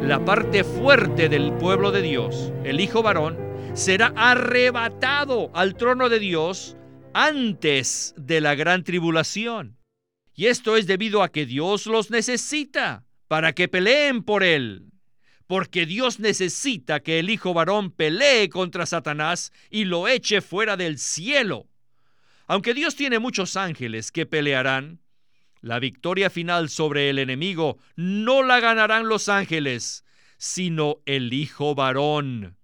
la 0.00 0.24
parte 0.24 0.62
fuerte 0.62 1.28
del 1.28 1.52
pueblo 1.54 1.90
de 1.90 2.02
Dios, 2.02 2.52
el 2.64 2.80
Hijo 2.80 3.02
varón, 3.02 3.36
será 3.74 4.12
arrebatado 4.16 5.50
al 5.54 5.74
trono 5.74 6.08
de 6.08 6.18
Dios 6.18 6.76
antes 7.12 8.14
de 8.16 8.40
la 8.40 8.54
gran 8.54 8.84
tribulación. 8.84 9.78
Y 10.34 10.46
esto 10.46 10.76
es 10.76 10.86
debido 10.86 11.22
a 11.22 11.30
que 11.30 11.46
Dios 11.46 11.86
los 11.86 12.10
necesita 12.10 13.04
para 13.26 13.54
que 13.54 13.68
peleen 13.68 14.22
por 14.22 14.44
él. 14.44 14.92
Porque 15.46 15.86
Dios 15.86 16.20
necesita 16.20 17.00
que 17.00 17.18
el 17.18 17.30
Hijo 17.30 17.54
varón 17.54 17.90
pelee 17.90 18.48
contra 18.48 18.84
Satanás 18.84 19.52
y 19.70 19.84
lo 19.84 20.08
eche 20.08 20.40
fuera 20.40 20.76
del 20.76 20.98
cielo. 20.98 21.66
Aunque 22.46 22.74
Dios 22.74 22.96
tiene 22.96 23.18
muchos 23.18 23.56
ángeles 23.56 24.12
que 24.12 24.26
pelearán, 24.26 25.00
la 25.60 25.78
victoria 25.78 26.30
final 26.30 26.68
sobre 26.68 27.10
el 27.10 27.18
enemigo 27.18 27.78
no 27.96 28.42
la 28.42 28.60
ganarán 28.60 29.08
los 29.08 29.28
ángeles, 29.28 30.04
sino 30.38 30.98
el 31.06 31.32
Hijo 31.32 31.74
varón. 31.74 32.56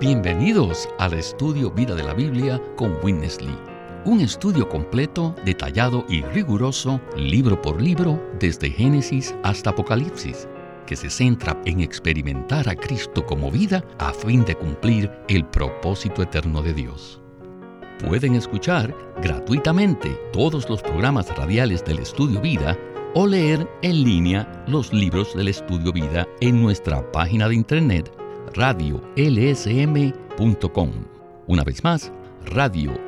Bienvenidos 0.00 0.88
al 0.98 1.14
estudio 1.14 1.70
Vida 1.70 1.94
de 1.94 2.02
la 2.02 2.12
Biblia 2.12 2.60
con 2.76 2.98
Winnesley. 3.02 3.56
Un 4.04 4.20
estudio 4.20 4.68
completo, 4.68 5.34
detallado 5.44 6.04
y 6.08 6.22
riguroso, 6.22 7.00
libro 7.16 7.60
por 7.60 7.80
libro, 7.80 8.22
desde 8.38 8.70
Génesis 8.70 9.34
hasta 9.42 9.70
Apocalipsis, 9.70 10.48
que 10.86 10.96
se 10.96 11.10
centra 11.10 11.60
en 11.64 11.80
experimentar 11.80 12.68
a 12.68 12.76
Cristo 12.76 13.24
como 13.24 13.50
vida 13.50 13.82
a 13.98 14.12
fin 14.12 14.44
de 14.44 14.54
cumplir 14.54 15.10
el 15.28 15.46
propósito 15.46 16.22
eterno 16.22 16.62
de 16.62 16.74
Dios. 16.74 17.22
Pueden 18.04 18.34
escuchar 18.34 18.94
gratuitamente 19.22 20.10
todos 20.32 20.68
los 20.68 20.82
programas 20.82 21.34
radiales 21.34 21.82
del 21.84 22.00
Estudio 22.00 22.40
Vida 22.40 22.78
o 23.14 23.26
leer 23.26 23.66
en 23.80 24.04
línea 24.04 24.64
los 24.68 24.92
libros 24.92 25.34
del 25.34 25.48
Estudio 25.48 25.92
Vida 25.92 26.28
en 26.40 26.60
nuestra 26.62 27.10
página 27.10 27.48
de 27.48 27.54
internet 27.54 28.12
radiolsm.com. 28.54 29.00
Una 31.46 31.64
vez 31.64 31.82
más, 31.82 32.12
radiolsm.com. 32.44 33.06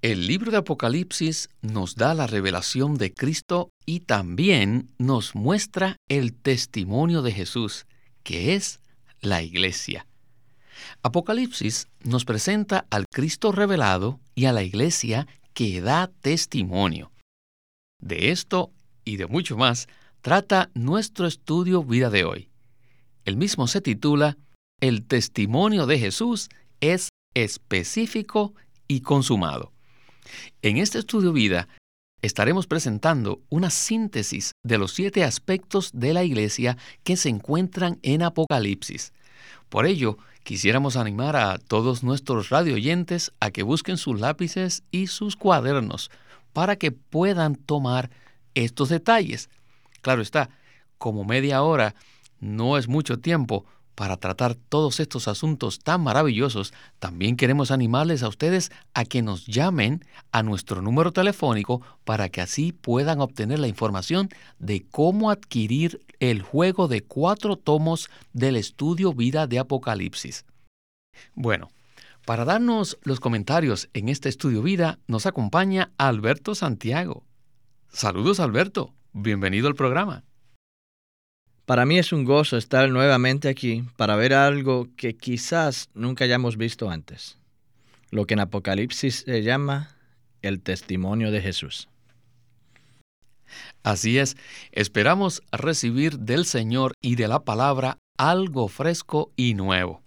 El 0.00 0.26
libro 0.26 0.50
de 0.50 0.56
Apocalipsis 0.56 1.50
nos 1.60 1.96
da 1.96 2.14
la 2.14 2.26
revelación 2.26 2.94
de 2.94 3.12
Cristo 3.12 3.68
y 3.84 4.00
también 4.00 4.88
nos 4.96 5.34
muestra 5.34 5.98
el 6.08 6.32
testimonio 6.32 7.20
de 7.20 7.32
Jesús, 7.32 7.84
que 8.22 8.54
es 8.54 8.80
la 9.20 9.42
iglesia. 9.42 10.06
Apocalipsis 11.02 11.88
nos 12.02 12.24
presenta 12.24 12.86
al 12.90 13.06
Cristo 13.10 13.52
revelado 13.52 14.20
y 14.34 14.46
a 14.46 14.52
la 14.52 14.62
iglesia 14.62 15.26
que 15.52 15.80
da 15.80 16.10
testimonio. 16.20 17.12
De 18.00 18.30
esto 18.30 18.72
y 19.04 19.16
de 19.16 19.26
mucho 19.26 19.56
más 19.56 19.88
trata 20.22 20.70
nuestro 20.74 21.26
estudio 21.26 21.82
vida 21.82 22.10
de 22.10 22.24
hoy. 22.24 22.48
El 23.24 23.36
mismo 23.36 23.66
se 23.66 23.80
titula 23.80 24.38
El 24.80 25.06
testimonio 25.06 25.86
de 25.86 25.98
Jesús 25.98 26.48
es 26.80 27.10
específico 27.34 28.54
y 28.88 29.00
consumado. 29.00 29.72
En 30.62 30.76
este 30.76 30.98
estudio 30.98 31.32
vida 31.32 31.68
estaremos 32.22 32.66
presentando 32.66 33.40
una 33.48 33.70
síntesis 33.70 34.52
de 34.62 34.78
los 34.78 34.92
siete 34.92 35.24
aspectos 35.24 35.90
de 35.92 36.12
la 36.12 36.24
iglesia 36.24 36.76
que 37.04 37.16
se 37.16 37.28
encuentran 37.28 37.98
en 38.02 38.22
Apocalipsis. 38.22 39.12
Por 39.68 39.86
ello, 39.86 40.18
quisiéramos 40.42 40.96
animar 40.96 41.36
a 41.36 41.58
todos 41.58 42.02
nuestros 42.02 42.50
radioyentes 42.50 43.32
a 43.40 43.50
que 43.50 43.62
busquen 43.62 43.96
sus 43.96 44.20
lápices 44.20 44.82
y 44.90 45.06
sus 45.06 45.36
cuadernos 45.36 46.10
para 46.52 46.76
que 46.76 46.92
puedan 46.92 47.54
tomar 47.54 48.10
estos 48.54 48.88
detalles 48.88 49.48
Claro 50.00 50.22
está, 50.22 50.50
como 50.98 51.24
media 51.24 51.62
hora 51.62 51.94
no 52.40 52.78
es 52.78 52.88
mucho 52.88 53.18
tiempo 53.18 53.66
para 54.00 54.16
tratar 54.16 54.54
todos 54.54 54.98
estos 54.98 55.28
asuntos 55.28 55.80
tan 55.80 56.00
maravillosos, 56.00 56.72
también 56.98 57.36
queremos 57.36 57.70
animarles 57.70 58.22
a 58.22 58.28
ustedes 58.28 58.72
a 58.94 59.04
que 59.04 59.20
nos 59.20 59.44
llamen 59.44 60.02
a 60.32 60.42
nuestro 60.42 60.80
número 60.80 61.12
telefónico 61.12 61.82
para 62.04 62.30
que 62.30 62.40
así 62.40 62.72
puedan 62.72 63.20
obtener 63.20 63.58
la 63.58 63.68
información 63.68 64.30
de 64.58 64.86
cómo 64.90 65.30
adquirir 65.30 66.02
el 66.18 66.40
juego 66.40 66.88
de 66.88 67.02
cuatro 67.02 67.56
tomos 67.56 68.08
del 68.32 68.56
estudio 68.56 69.12
Vida 69.12 69.46
de 69.46 69.58
Apocalipsis. 69.58 70.46
Bueno, 71.34 71.68
para 72.24 72.46
darnos 72.46 72.96
los 73.02 73.20
comentarios 73.20 73.90
en 73.92 74.08
este 74.08 74.30
estudio 74.30 74.62
Vida 74.62 74.98
nos 75.08 75.26
acompaña 75.26 75.90
Alberto 75.98 76.54
Santiago. 76.54 77.26
Saludos 77.90 78.40
Alberto. 78.40 78.94
Bienvenido 79.12 79.68
al 79.68 79.74
programa. 79.74 80.24
Para 81.70 81.86
mí 81.86 82.00
es 82.00 82.12
un 82.12 82.24
gozo 82.24 82.56
estar 82.56 82.90
nuevamente 82.90 83.48
aquí 83.48 83.84
para 83.94 84.16
ver 84.16 84.34
algo 84.34 84.88
que 84.96 85.16
quizás 85.16 85.88
nunca 85.94 86.24
hayamos 86.24 86.56
visto 86.56 86.90
antes, 86.90 87.38
lo 88.10 88.26
que 88.26 88.34
en 88.34 88.40
Apocalipsis 88.40 89.22
se 89.24 89.44
llama 89.44 89.94
el 90.42 90.62
testimonio 90.62 91.30
de 91.30 91.40
Jesús. 91.40 91.88
Así 93.84 94.18
es, 94.18 94.36
esperamos 94.72 95.44
recibir 95.52 96.18
del 96.18 96.44
Señor 96.44 96.94
y 97.00 97.14
de 97.14 97.28
la 97.28 97.44
palabra 97.44 97.98
algo 98.18 98.66
fresco 98.66 99.30
y 99.36 99.54
nuevo. 99.54 100.02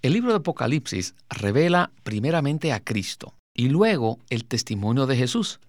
El 0.00 0.14
libro 0.14 0.30
de 0.30 0.38
Apocalipsis 0.38 1.14
revela 1.28 1.92
primeramente 2.04 2.72
a 2.72 2.82
Cristo 2.82 3.34
y 3.52 3.68
luego 3.68 4.18
el 4.30 4.46
testimonio 4.46 5.06
de 5.06 5.18
Jesús. 5.18 5.60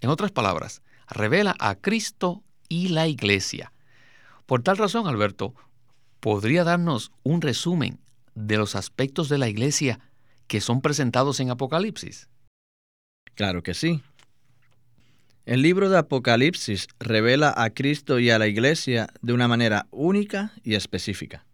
En 0.00 0.08
otras 0.08 0.30
palabras, 0.30 0.80
revela 1.06 1.54
a 1.58 1.74
Cristo 1.74 2.42
y 2.68 2.88
la 2.88 3.08
Iglesia. 3.08 3.72
Por 4.46 4.62
tal 4.62 4.76
razón, 4.76 5.06
Alberto, 5.06 5.54
¿podría 6.20 6.64
darnos 6.64 7.12
un 7.22 7.40
resumen 7.40 7.98
de 8.34 8.56
los 8.56 8.76
aspectos 8.76 9.28
de 9.28 9.38
la 9.38 9.48
Iglesia 9.48 10.00
que 10.46 10.60
son 10.60 10.80
presentados 10.80 11.40
en 11.40 11.50
Apocalipsis? 11.50 12.28
Claro 13.34 13.62
que 13.62 13.74
sí. 13.74 14.02
El 15.44 15.62
libro 15.62 15.88
de 15.88 15.98
Apocalipsis 15.98 16.88
revela 16.98 17.54
a 17.56 17.70
Cristo 17.70 18.18
y 18.18 18.30
a 18.30 18.38
la 18.38 18.48
Iglesia 18.48 19.08
de 19.22 19.32
una 19.32 19.48
manera 19.48 19.86
única 19.90 20.52
y 20.62 20.74
específica. 20.74 21.46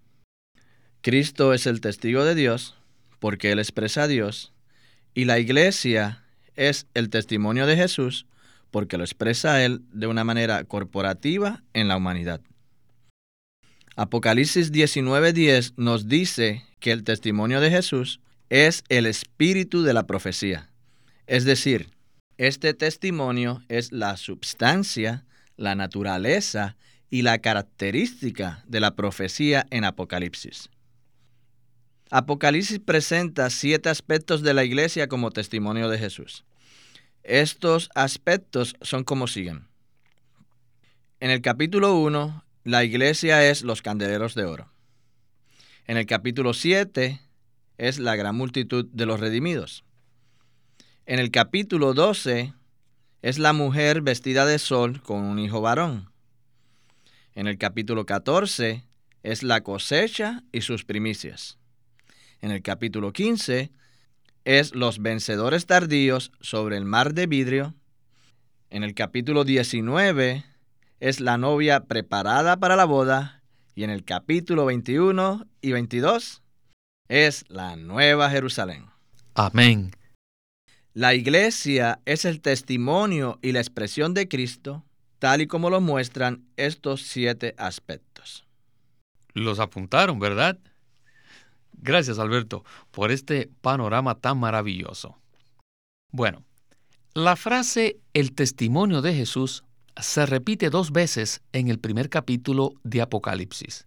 Cristo 1.01 1.53
es 1.53 1.67
el 1.67 1.81
testigo 1.81 2.25
de 2.25 2.35
Dios 2.35 2.77
porque 3.21 3.53
Él 3.53 3.59
expresa 3.59 4.05
a 4.05 4.09
Dios 4.09 4.53
y 5.15 5.27
la 5.27 5.39
Iglesia 5.39 6.25
es 6.57 6.87
el 6.95 7.11
testimonio 7.11 7.67
de 7.67 7.77
Jesús 7.77 8.27
porque 8.75 8.99
lo 8.99 9.05
expresa 9.05 9.65
Él 9.65 9.83
de 9.93 10.09
una 10.09 10.25
manera 10.25 10.65
corporativa 10.65 11.62
en 11.75 11.87
la 11.87 11.97
humanidad. 11.97 12.41
Apocalipsis 13.95 14.73
19:10 14.73 15.75
nos 15.77 16.09
dice 16.09 16.65
que 16.81 16.91
el 16.91 17.05
testimonio 17.05 17.61
de 17.61 17.71
Jesús 17.71 18.19
es 18.51 18.83
el 18.89 19.07
espíritu 19.07 19.85
de 19.85 19.95
la 19.95 20.09
profecía. 20.09 20.73
Es 21.29 21.45
decir, 21.45 21.91
este 22.37 22.75
testimonio 22.75 23.62
es 23.69 23.93
la 23.93 24.17
substancia, 24.17 25.25
la 25.56 25.77
naturaleza 25.77 26.77
y 27.11 27.23
la 27.23 27.39
característica 27.39 28.65
de 28.67 28.81
la 28.81 28.97
profecía 28.97 29.69
en 29.71 29.85
Apocalipsis. 29.85 30.69
Apocalipsis 32.11 32.81
presenta 32.81 33.51
siete 33.51 33.89
aspectos 33.89 34.43
de 34.43 34.53
la 34.53 34.65
iglesia 34.65 35.06
como 35.06 35.31
testimonio 35.31 35.89
de 35.89 35.99
Jesús. 36.01 36.45
Estos 37.25 37.89
aspectos 37.95 38.77
son 38.83 39.03
como 39.03 39.27
siguen. 39.27 39.67
En 41.21 41.31
el 41.31 41.41
capítulo 41.41 41.97
1, 41.97 42.45
la 42.65 42.85
iglesia 42.85 43.49
es 43.49 43.62
los 43.62 43.81
candeleros 43.81 44.35
de 44.35 44.45
oro. 44.45 44.71
En 45.87 45.97
el 45.97 46.05
capítulo 46.05 46.53
7 46.53 47.19
es 47.79 47.99
la 47.99 48.15
gran 48.17 48.37
multitud 48.37 48.85
de 48.93 49.07
los 49.07 49.21
redimidos. 49.21 49.85
En 51.06 51.19
el 51.19 51.31
capítulo 51.31 51.94
12 51.94 52.53
es 53.23 53.38
la 53.38 53.55
mujer 53.55 54.03
vestida 54.03 54.44
de 54.44 54.59
sol 54.59 55.00
con 55.00 55.23
un 55.23 55.38
hijo 55.38 55.62
varón. 55.62 56.11
En 57.35 57.47
el 57.47 57.56
capítulo 57.56 58.05
14 58.05 58.85
es 59.23 59.43
la 59.43 59.62
cosecha 59.62 60.44
y 60.53 60.61
sus 60.61 60.85
primicias. 60.85 61.56
En 62.43 62.50
el 62.50 62.61
capítulo 62.61 63.15
15 63.15 63.71
es 64.44 64.75
los 64.75 65.00
vencedores 65.00 65.67
tardíos 65.67 66.32
sobre 66.41 66.76
el 66.76 66.85
mar 66.85 67.14
de 67.14 67.26
vidrio. 67.26 67.75
En 68.70 68.85
el 68.85 68.94
capítulo 68.94 69.44
19 69.44 70.44
es 71.00 71.20
la 71.20 71.38
novia 71.38 71.85
preparada 71.85 72.58
para 72.58 72.76
la 72.76 72.85
boda. 72.85 73.43
Y 73.75 73.85
en 73.85 73.91
el 73.91 74.05
capítulo 74.05 74.67
21 74.67 75.46
y 75.61 75.73
22 75.73 76.43
es 77.08 77.44
la 77.49 77.76
nueva 77.76 78.31
Jerusalén. 78.31 78.87
Amén. 79.35 79.91
La 80.93 81.14
iglesia 81.14 82.00
es 82.05 82.25
el 82.25 82.40
testimonio 82.40 83.40
y 83.43 83.50
la 83.50 83.58
expresión 83.58 84.14
de 84.14 84.29
Cristo, 84.29 84.85
tal 85.19 85.40
y 85.40 85.49
como 85.49 85.70
lo 85.70 85.81
muestran 85.81 86.44
estos 86.56 87.02
siete 87.02 87.55
aspectos. 87.58 88.47
Los 89.32 89.58
apuntaron, 89.58 90.20
¿verdad? 90.20 90.58
Gracias, 91.85 92.19
Alberto, 92.19 92.65
por 92.91 93.13
este 93.13 93.51
panorama 93.61 94.15
tan 94.15 94.39
maravilloso. 94.39 95.19
Bueno, 96.11 96.43
La 97.13 97.37
frase 97.37 98.01
el 98.15 98.33
testimonio 98.33 99.03
de 99.03 99.15
Jesús 99.15 99.65
se 100.01 100.27
repite 100.27 100.71
dos 100.71 100.91
veces 100.91 101.43
en 101.53 101.69
el 101.69 101.79
primer 101.79 102.09
capítulo 102.09 102.73
de 102.83 103.03
Apocalipsis. 103.03 103.87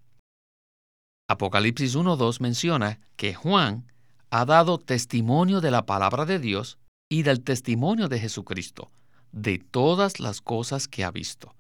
Apocalipsis 1.28 1.96
1.2 1.96 2.40
menciona 2.40 3.00
que 3.18 3.34
Juan 3.34 3.92
ha 4.30 4.46
dado 4.46 4.78
testimonio 4.78 5.60
de 5.60 5.72
la 5.72 5.86
palabra 5.86 6.26
de 6.26 6.40
Dios 6.40 6.78
y 7.10 7.24
del 7.24 7.44
testimonio 7.44 8.08
de 8.08 8.20
Jesucristo, 8.20 8.92
de 9.32 9.58
todas 9.58 10.20
las 10.20 10.40
cosas 10.40 10.88
que 10.88 11.04
ha 11.04 11.12
visto. 11.12 11.56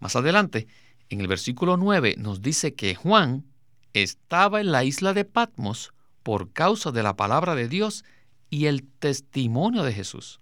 Más 0.00 0.16
adelante, 0.16 0.66
en 1.08 1.20
el 1.20 1.28
versículo 1.28 1.76
9 1.76 2.16
nos 2.18 2.42
dice 2.42 2.74
que 2.74 2.94
Juan 2.94 3.49
estaba 3.94 4.60
en 4.60 4.72
la 4.72 4.84
isla 4.84 5.12
de 5.14 5.24
Patmos 5.24 5.92
por 6.22 6.52
causa 6.52 6.92
de 6.92 7.02
la 7.02 7.16
palabra 7.16 7.54
de 7.54 7.68
Dios 7.68 8.04
y 8.50 8.66
el 8.66 8.84
testimonio 8.84 9.82
de 9.82 9.92
Jesús. 9.92 10.40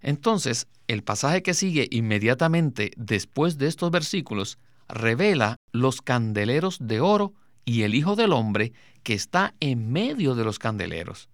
Entonces, 0.00 0.68
el 0.88 1.02
pasaje 1.02 1.42
que 1.42 1.54
sigue 1.54 1.88
inmediatamente 1.90 2.92
después 2.96 3.58
de 3.58 3.66
estos 3.66 3.90
versículos 3.90 4.58
revela 4.88 5.56
los 5.72 6.02
candeleros 6.02 6.78
de 6.80 7.00
oro 7.00 7.34
y 7.64 7.82
el 7.82 7.94
Hijo 7.94 8.14
del 8.14 8.32
Hombre 8.32 8.72
que 9.02 9.14
está 9.14 9.54
en 9.60 9.90
medio 9.90 10.34
de 10.34 10.44
los 10.44 10.58
candeleros. 10.58 11.28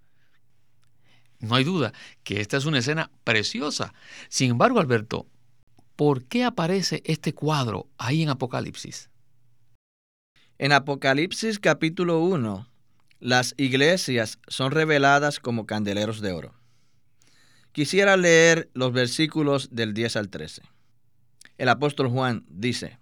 No 1.40 1.56
hay 1.56 1.64
duda 1.64 1.92
que 2.22 2.40
esta 2.40 2.56
es 2.56 2.64
una 2.64 2.78
escena 2.78 3.10
preciosa. 3.24 3.92
Sin 4.28 4.52
embargo, 4.52 4.78
Alberto, 4.78 5.26
¿por 5.96 6.24
qué 6.24 6.44
aparece 6.44 7.02
este 7.04 7.34
cuadro 7.34 7.88
ahí 7.98 8.22
en 8.22 8.30
Apocalipsis? 8.30 9.10
En 10.58 10.72
Apocalipsis 10.72 11.58
capítulo 11.58 12.20
1, 12.20 12.68
las 13.20 13.54
iglesias 13.56 14.38
son 14.48 14.70
reveladas 14.70 15.40
como 15.40 15.66
candeleros 15.66 16.20
de 16.20 16.32
oro. 16.32 16.54
Quisiera 17.72 18.16
leer 18.16 18.70
los 18.74 18.92
versículos 18.92 19.70
del 19.72 19.94
10 19.94 20.16
al 20.16 20.28
13. 20.28 20.62
El 21.58 21.68
apóstol 21.68 22.08
Juan 22.08 22.44
dice, 22.48 22.98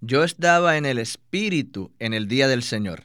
Yo 0.00 0.24
estaba 0.24 0.76
en 0.76 0.86
el 0.86 0.98
Espíritu 0.98 1.92
en 1.98 2.14
el 2.14 2.26
día 2.26 2.48
del 2.48 2.62
Señor, 2.62 3.04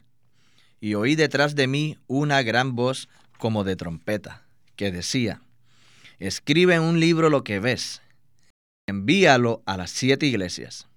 y 0.79 0.93
oí 0.95 1.15
detrás 1.15 1.55
de 1.55 1.67
mí 1.67 1.97
una 2.07 2.41
gran 2.41 2.75
voz 2.75 3.09
como 3.37 3.63
de 3.63 3.75
trompeta, 3.75 4.43
que 4.75 4.91
decía, 4.91 5.41
Escribe 6.19 6.75
en 6.75 6.81
un 6.81 6.99
libro 6.99 7.29
lo 7.29 7.43
que 7.43 7.59
ves, 7.59 8.01
envíalo 8.87 9.61
a 9.65 9.77
las 9.77 9.91
siete 9.91 10.25
iglesias, 10.25 10.87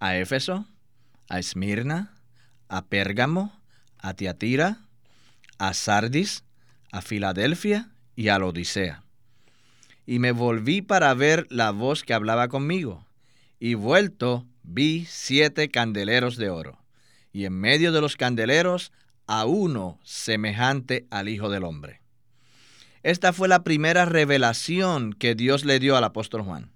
a 0.00 0.16
Éfeso, 0.16 0.66
a 1.28 1.38
Esmirna, 1.38 2.14
a 2.68 2.86
Pérgamo, 2.86 3.52
a 3.98 4.14
Tiatira, 4.14 4.80
a 5.58 5.74
Sardis, 5.74 6.44
a 6.92 7.02
Filadelfia 7.02 7.90
y 8.16 8.28
a 8.28 8.38
la 8.38 8.46
Odisea. 8.46 9.04
Y 10.06 10.18
me 10.18 10.32
volví 10.32 10.80
para 10.82 11.12
ver 11.14 11.46
la 11.50 11.70
voz 11.70 12.02
que 12.02 12.14
hablaba 12.14 12.48
conmigo, 12.48 13.06
y 13.60 13.74
vuelto 13.74 14.46
vi 14.62 15.06
siete 15.08 15.68
candeleros 15.68 16.36
de 16.36 16.50
oro, 16.50 16.78
y 17.32 17.44
en 17.44 17.54
medio 17.54 17.92
de 17.92 18.00
los 18.00 18.16
candeleros 18.16 18.92
a 19.26 19.44
uno 19.44 20.00
semejante 20.02 21.06
al 21.10 21.28
Hijo 21.28 21.50
del 21.50 21.64
Hombre. 21.64 22.00
Esta 23.02 23.32
fue 23.32 23.48
la 23.48 23.62
primera 23.62 24.06
revelación 24.06 25.12
que 25.12 25.34
Dios 25.34 25.64
le 25.64 25.78
dio 25.78 25.96
al 25.96 26.04
apóstol 26.04 26.42
Juan. 26.42 26.72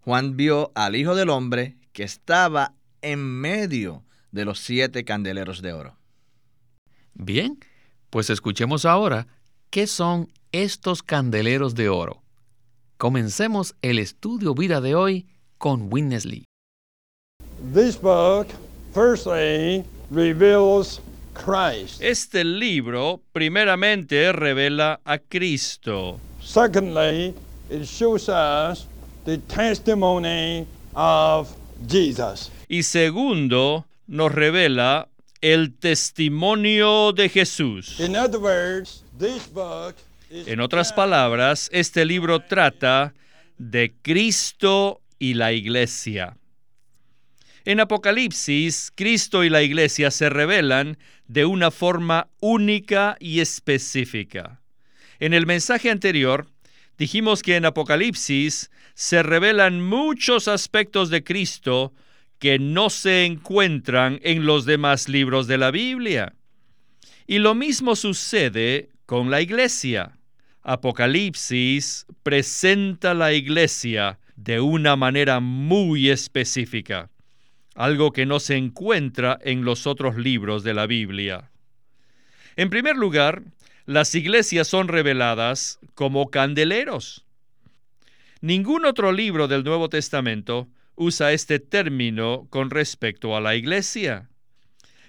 Juan 0.00 0.36
vio 0.36 0.72
al 0.74 0.96
Hijo 0.96 1.14
del 1.14 1.30
Hombre 1.30 1.76
que 1.92 2.02
estaba 2.02 2.74
en 3.04 3.20
medio 3.20 4.02
de 4.32 4.44
los 4.44 4.58
siete 4.58 5.04
candeleros 5.04 5.62
de 5.62 5.72
oro. 5.72 5.96
Bien, 7.14 7.58
pues 8.10 8.30
escuchemos 8.30 8.84
ahora 8.84 9.28
qué 9.70 9.86
son 9.86 10.32
estos 10.52 11.02
candeleros 11.02 11.74
de 11.74 11.88
oro. 11.88 12.22
Comencemos 12.96 13.74
el 13.82 13.98
estudio 13.98 14.54
vida 14.54 14.80
de 14.80 14.94
hoy 14.94 15.26
con 15.58 15.92
Witness 15.92 16.24
Lee. 16.24 16.44
This 17.72 18.00
book 18.00 18.48
firstly 18.92 19.84
reveals 20.10 21.00
Christ. 21.34 22.00
Este 22.00 22.44
libro 22.44 23.20
primeramente 23.32 24.32
revela 24.32 25.00
a 25.04 25.18
Cristo. 25.18 26.18
Secondly, 26.40 27.34
it 27.70 27.84
shows 27.84 28.28
us 28.28 28.86
the 29.24 29.38
testimony 29.38 30.66
of 30.94 31.54
Jesus. 31.88 32.50
Y 32.68 32.82
segundo, 32.82 33.86
nos 34.06 34.32
revela 34.32 35.08
el 35.40 35.74
testimonio 35.74 37.12
de 37.12 37.28
Jesús. 37.28 38.00
In 38.00 38.16
other 38.16 38.40
words, 38.40 39.04
this 39.18 39.46
book 39.52 39.94
is 40.30 40.48
En 40.48 40.60
otras 40.60 40.92
palabras, 40.92 41.68
este 41.72 42.04
libro 42.04 42.40
trata 42.40 43.14
de 43.58 43.94
Cristo 44.02 45.00
y 45.18 45.34
la 45.34 45.52
iglesia. 45.52 46.36
En 47.66 47.80
Apocalipsis, 47.80 48.92
Cristo 48.94 49.42
y 49.42 49.48
la 49.48 49.62
iglesia 49.62 50.10
se 50.10 50.28
revelan 50.28 50.98
de 51.28 51.46
una 51.46 51.70
forma 51.70 52.28
única 52.40 53.16
y 53.20 53.40
específica. 53.40 54.60
En 55.18 55.32
el 55.32 55.46
mensaje 55.46 55.90
anterior, 55.90 56.46
dijimos 56.98 57.42
que 57.42 57.56
en 57.56 57.64
Apocalipsis 57.64 58.70
se 58.94 59.22
revelan 59.22 59.80
muchos 59.80 60.48
aspectos 60.48 61.10
de 61.10 61.24
Cristo 61.24 61.92
que 62.38 62.58
no 62.58 62.90
se 62.90 63.24
encuentran 63.24 64.20
en 64.22 64.46
los 64.46 64.64
demás 64.64 65.08
libros 65.08 65.46
de 65.46 65.58
la 65.58 65.70
Biblia. 65.70 66.34
Y 67.26 67.38
lo 67.38 67.54
mismo 67.54 67.96
sucede 67.96 68.90
con 69.06 69.30
la 69.30 69.40
iglesia. 69.40 70.18
Apocalipsis 70.62 72.06
presenta 72.22 73.14
la 73.14 73.32
iglesia 73.32 74.18
de 74.36 74.60
una 74.60 74.96
manera 74.96 75.40
muy 75.40 76.10
específica, 76.10 77.10
algo 77.74 78.12
que 78.12 78.26
no 78.26 78.40
se 78.40 78.56
encuentra 78.56 79.38
en 79.42 79.64
los 79.64 79.86
otros 79.86 80.16
libros 80.16 80.64
de 80.64 80.74
la 80.74 80.86
Biblia. 80.86 81.50
En 82.56 82.70
primer 82.70 82.96
lugar, 82.96 83.42
las 83.84 84.14
iglesias 84.14 84.68
son 84.68 84.88
reveladas 84.88 85.78
como 85.94 86.30
candeleros. 86.30 87.23
Ningún 88.44 88.84
otro 88.84 89.10
libro 89.10 89.48
del 89.48 89.64
Nuevo 89.64 89.88
Testamento 89.88 90.68
usa 90.96 91.32
este 91.32 91.60
término 91.60 92.46
con 92.50 92.68
respecto 92.68 93.34
a 93.34 93.40
la 93.40 93.54
iglesia. 93.54 94.28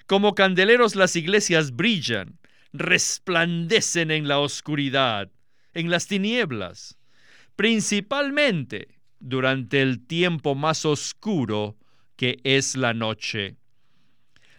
Como 0.08 0.36
candeleros 0.36 0.96
las 0.96 1.18
iglesias 1.18 1.76
brillan, 1.76 2.40
resplandecen 2.72 4.10
en 4.10 4.30
la 4.30 4.40
oscuridad, 4.40 5.30
en 5.74 5.90
las 5.90 6.08
tinieblas, 6.08 6.98
principalmente 7.58 8.88
durante 9.20 9.82
el 9.82 10.08
tiempo 10.08 10.56
más 10.56 10.86
oscuro 10.86 11.76
que 12.16 12.40
es 12.46 12.78
la 12.78 12.94
noche. 12.94 13.58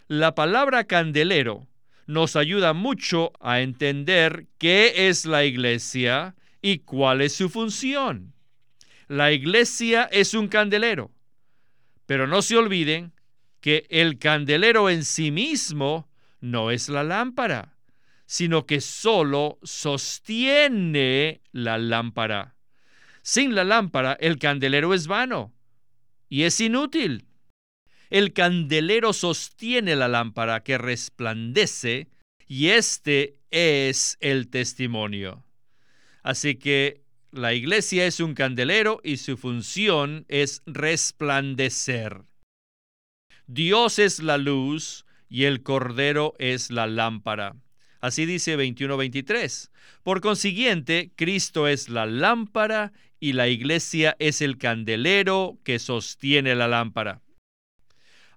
La 0.07 0.35
palabra 0.35 0.83
candelero 0.83 1.67
nos 2.05 2.35
ayuda 2.35 2.73
mucho 2.73 3.31
a 3.39 3.61
entender 3.61 4.45
qué 4.59 5.09
es 5.09 5.25
la 5.25 5.45
iglesia 5.45 6.35
y 6.61 6.77
cuál 6.77 7.21
es 7.21 7.33
su 7.33 7.49
función. 7.49 8.36
La 9.07 9.31
iglesia 9.31 10.03
es 10.11 10.33
un 10.33 10.49
candelero, 10.49 11.11
pero 12.05 12.27
no 12.27 12.41
se 12.41 12.57
olviden 12.57 13.13
que 13.61 13.85
el 13.89 14.19
candelero 14.19 14.89
en 14.89 15.05
sí 15.05 15.31
mismo 15.31 16.09
no 16.41 16.71
es 16.71 16.89
la 16.89 17.03
lámpara, 17.03 17.77
sino 18.25 18.65
que 18.65 18.81
solo 18.81 19.59
sostiene 19.63 21.41
la 21.53 21.77
lámpara. 21.77 22.55
Sin 23.21 23.55
la 23.55 23.63
lámpara, 23.63 24.17
el 24.19 24.39
candelero 24.39 24.93
es 24.93 25.07
vano 25.07 25.53
y 26.27 26.43
es 26.43 26.59
inútil. 26.59 27.27
El 28.09 28.33
candelero 28.33 29.13
sostiene 29.13 29.95
la 29.95 30.09
lámpara 30.09 30.63
que 30.63 30.77
resplandece 30.77 32.09
y 32.45 32.69
este 32.69 33.37
es 33.51 34.17
el 34.19 34.49
testimonio. 34.49 35.45
Así 36.23 36.55
que 36.55 37.06
la 37.31 37.53
iglesia 37.53 38.05
es 38.05 38.19
un 38.19 38.33
candelero 38.33 38.99
y 39.03 39.17
su 39.17 39.37
función 39.37 40.25
es 40.27 40.61
resplandecer. 40.65 42.23
Dios 43.47 43.99
es 43.99 44.19
la 44.19 44.37
luz 44.37 45.05
y 45.29 45.43
el 45.43 45.63
cordero 45.63 46.33
es 46.39 46.71
la 46.71 46.87
lámpara. 46.87 47.55
Así 47.99 48.25
dice 48.25 48.57
21-23. 48.57 49.71
Por 50.03 50.21
consiguiente, 50.21 51.11
Cristo 51.15 51.67
es 51.67 51.89
la 51.89 52.05
lámpara 52.05 52.93
y 53.19 53.33
la 53.33 53.47
iglesia 53.47 54.15
es 54.19 54.41
el 54.41 54.57
candelero 54.57 55.57
que 55.63 55.79
sostiene 55.79 56.55
la 56.55 56.67
lámpara. 56.67 57.21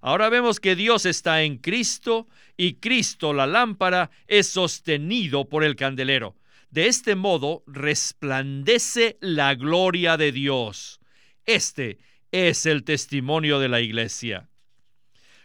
Ahora 0.01 0.29
vemos 0.29 0.59
que 0.59 0.75
Dios 0.75 1.05
está 1.05 1.43
en 1.43 1.57
Cristo 1.57 2.27
y 2.57 2.75
Cristo, 2.75 3.33
la 3.33 3.45
lámpara, 3.45 4.09
es 4.27 4.47
sostenido 4.47 5.47
por 5.47 5.63
el 5.63 5.75
candelero. 5.75 6.35
De 6.71 6.87
este 6.87 7.15
modo 7.15 7.63
resplandece 7.67 9.17
la 9.19 9.55
gloria 9.55 10.15
de 10.15 10.31
Dios. 10.31 11.01
Este 11.45 11.99
es 12.31 12.65
el 12.65 12.83
testimonio 12.85 13.59
de 13.59 13.67
la 13.67 13.81
iglesia. 13.81 14.47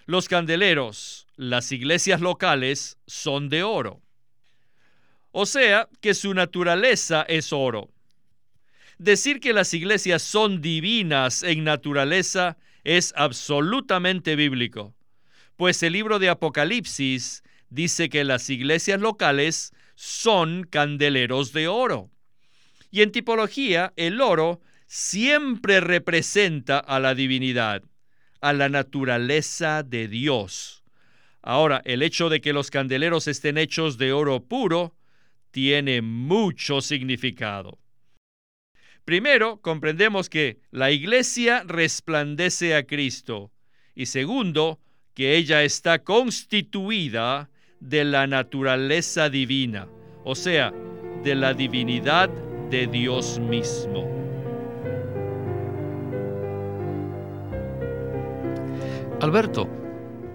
Los 0.06 0.28
candeleros, 0.28 1.26
las 1.34 1.72
iglesias 1.72 2.20
locales, 2.20 2.96
son 3.08 3.48
de 3.48 3.64
oro. 3.64 4.00
O 5.32 5.46
sea 5.46 5.88
que 6.00 6.14
su 6.14 6.32
naturaleza 6.32 7.22
es 7.28 7.52
oro. 7.52 7.90
Decir 8.98 9.40
que 9.40 9.52
las 9.52 9.74
iglesias 9.74 10.22
son 10.22 10.62
divinas 10.62 11.42
en 11.42 11.64
naturaleza 11.64 12.56
es 12.84 13.12
absolutamente 13.16 14.36
bíblico, 14.36 14.94
pues 15.56 15.82
el 15.82 15.94
libro 15.94 16.20
de 16.20 16.28
Apocalipsis 16.28 17.42
dice 17.68 18.08
que 18.08 18.22
las 18.22 18.48
iglesias 18.48 19.00
locales 19.00 19.72
son 19.96 20.64
candeleros 20.64 21.52
de 21.52 21.66
oro. 21.66 22.10
Y 22.92 23.02
en 23.02 23.10
tipología, 23.10 23.92
el 23.96 24.20
oro 24.20 24.60
siempre 24.86 25.80
representa 25.80 26.78
a 26.78 27.00
la 27.00 27.14
divinidad, 27.14 27.82
a 28.40 28.52
la 28.52 28.68
naturaleza 28.68 29.82
de 29.82 30.06
Dios. 30.06 30.84
Ahora, 31.42 31.82
el 31.84 32.02
hecho 32.02 32.28
de 32.28 32.40
que 32.40 32.52
los 32.52 32.70
candeleros 32.70 33.26
estén 33.26 33.58
hechos 33.58 33.98
de 33.98 34.12
oro 34.12 34.44
puro 34.44 34.94
tiene 35.50 36.02
mucho 36.02 36.80
significado. 36.80 37.78
Primero, 39.04 39.60
comprendemos 39.60 40.28
que 40.28 40.60
la 40.70 40.90
iglesia 40.90 41.62
resplandece 41.64 42.74
a 42.74 42.86
Cristo. 42.86 43.52
Y 43.94 44.06
segundo, 44.06 44.80
que 45.14 45.36
ella 45.36 45.62
está 45.62 46.02
constituida 46.02 47.48
de 47.80 48.04
la 48.04 48.26
naturaleza 48.26 49.28
divina, 49.28 49.88
o 50.24 50.34
sea, 50.34 50.72
de 51.22 51.34
la 51.34 51.54
divinidad 51.54 52.28
de 52.70 52.86
Dios 52.86 53.38
mismo. 53.38 54.06
Alberto, 59.20 59.68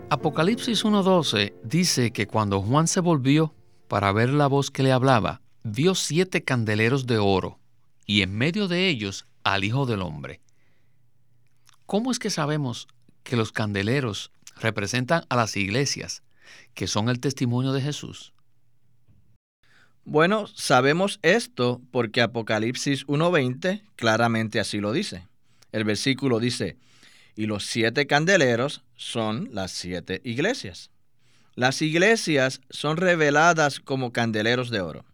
Apocalipsis 0.10 0.84
1.12 0.84 1.54
dice 1.64 2.12
que 2.12 2.28
cuando 2.28 2.62
Juan 2.62 2.88
se 2.88 3.00
volvió 3.00 3.54
para 3.88 4.12
ver 4.12 4.30
la 4.30 4.48
voz 4.48 4.72
que 4.72 4.84
le 4.84 4.92
hablaba, 4.92 5.42
vio 5.64 5.96
siete 5.96 6.44
candeleros 6.44 7.06
de 7.06 7.18
oro 7.18 7.60
y 8.06 8.22
en 8.22 8.36
medio 8.36 8.68
de 8.68 8.90
ellos 8.90 9.26
al 9.44 9.64
Hijo 9.64 9.86
del 9.86 10.02
Hombre. 10.02 10.42
¿Cómo 11.86 12.12
es 12.12 12.20
que 12.20 12.30
sabemos 12.30 12.88
que 13.24 13.36
los 13.36 13.52
candeleros 13.52 14.32
representan 14.60 15.24
a 15.30 15.36
las 15.36 15.56
iglesias, 15.58 16.24
que 16.74 16.88
son 16.88 17.10
el 17.10 17.20
testimonio 17.20 17.74
de 17.74 17.82
Jesús? 17.82 18.34
Bueno, 20.04 20.48
sabemos 20.48 21.20
esto 21.22 21.82
porque 21.92 22.22
Apocalipsis 22.22 23.06
1.20 23.08 23.84
claramente 23.96 24.60
así 24.60 24.80
lo 24.80 24.92
dice. 24.92 25.28
El 25.72 25.84
versículo 25.84 26.40
dice, 26.40 26.78
y 27.36 27.46
los 27.46 27.66
siete 27.66 28.08
candeleros 28.08 28.84
son 28.96 29.50
las 29.52 29.72
siete 29.72 30.22
iglesias. 30.24 30.90
Las 31.56 31.82
iglesias 31.82 32.62
son 32.70 32.98
reveladas 32.98 33.80
como 33.80 34.12
candeleros 34.12 34.70
de 34.70 34.82
oro. 34.82 35.06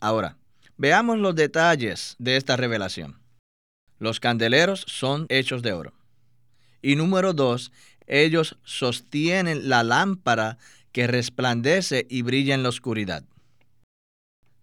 Ahora, 0.00 0.36
veamos 0.76 1.18
los 1.18 1.34
detalles 1.34 2.16
de 2.18 2.36
esta 2.36 2.56
revelación. 2.56 3.20
Los 3.98 4.18
candeleros 4.18 4.84
son 4.88 5.26
hechos 5.28 5.62
de 5.62 5.72
oro. 5.72 5.92
Y 6.82 6.96
número 6.96 7.32
dos, 7.32 7.72
ellos 8.06 8.58
sostienen 8.64 9.68
la 9.68 9.82
lámpara 9.82 10.58
que 10.92 11.06
resplandece 11.06 12.06
y 12.08 12.22
brilla 12.22 12.54
en 12.54 12.62
la 12.62 12.68
oscuridad. 12.68 13.24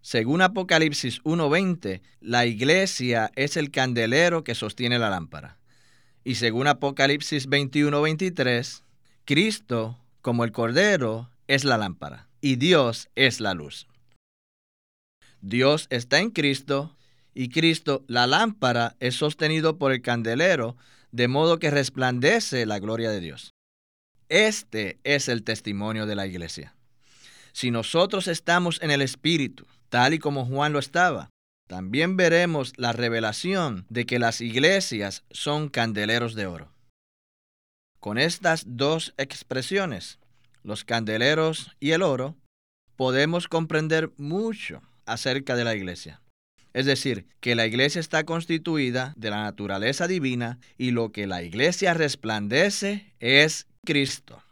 Según 0.00 0.42
Apocalipsis 0.42 1.22
1.20, 1.22 2.00
la 2.20 2.46
iglesia 2.46 3.30
es 3.36 3.56
el 3.56 3.70
candelero 3.70 4.42
que 4.42 4.54
sostiene 4.54 4.98
la 4.98 5.10
lámpara. 5.10 5.58
Y 6.24 6.36
según 6.36 6.66
Apocalipsis 6.66 7.48
21-23, 7.48 8.82
Cristo, 9.24 9.98
como 10.20 10.44
el 10.44 10.52
Cordero, 10.52 11.30
es 11.46 11.64
la 11.64 11.78
lámpara 11.78 12.28
y 12.40 12.56
Dios 12.56 13.08
es 13.14 13.40
la 13.40 13.54
luz. 13.54 13.86
Dios 15.40 15.86
está 15.90 16.18
en 16.18 16.30
Cristo 16.30 16.94
y 17.34 17.48
Cristo, 17.48 18.04
la 18.08 18.26
lámpara, 18.26 18.96
es 19.00 19.14
sostenido 19.14 19.78
por 19.78 19.92
el 19.92 20.02
candelero, 20.02 20.76
de 21.12 21.28
modo 21.28 21.58
que 21.58 21.70
resplandece 21.70 22.66
la 22.66 22.78
gloria 22.78 23.10
de 23.10 23.20
Dios. 23.20 23.52
Este 24.28 24.98
es 25.04 25.28
el 25.28 25.44
testimonio 25.44 26.06
de 26.06 26.16
la 26.16 26.26
iglesia. 26.26 26.74
Si 27.52 27.70
nosotros 27.70 28.28
estamos 28.28 28.80
en 28.80 28.90
el 28.90 29.02
Espíritu, 29.02 29.66
tal 29.90 30.14
y 30.14 30.18
como 30.18 30.46
Juan 30.46 30.72
lo 30.72 30.78
estaba, 30.78 31.28
también 31.68 32.16
veremos 32.16 32.72
la 32.76 32.92
revelación 32.92 33.84
de 33.90 34.06
que 34.06 34.18
las 34.18 34.40
iglesias 34.40 35.24
son 35.30 35.68
candeleros 35.68 36.34
de 36.34 36.46
oro. 36.46 36.72
Con 38.00 38.16
estas 38.16 38.64
dos 38.66 39.12
expresiones, 39.18 40.18
los 40.62 40.84
candeleros 40.84 41.76
y 41.78 41.90
el 41.90 42.02
oro, 42.02 42.36
podemos 42.96 43.48
comprender 43.48 44.12
mucho 44.16 44.80
acerca 45.04 45.56
de 45.56 45.64
la 45.64 45.74
iglesia. 45.74 46.21
Es 46.72 46.86
decir, 46.86 47.26
que 47.40 47.54
la 47.54 47.66
iglesia 47.66 48.00
está 48.00 48.24
constituida 48.24 49.12
de 49.16 49.30
la 49.30 49.42
naturaleza 49.42 50.06
divina 50.06 50.58
y 50.78 50.90
lo 50.90 51.12
que 51.12 51.26
la 51.26 51.42
iglesia 51.42 51.92
resplandece 51.92 53.12
es 53.20 53.66
Cristo. 53.84 54.42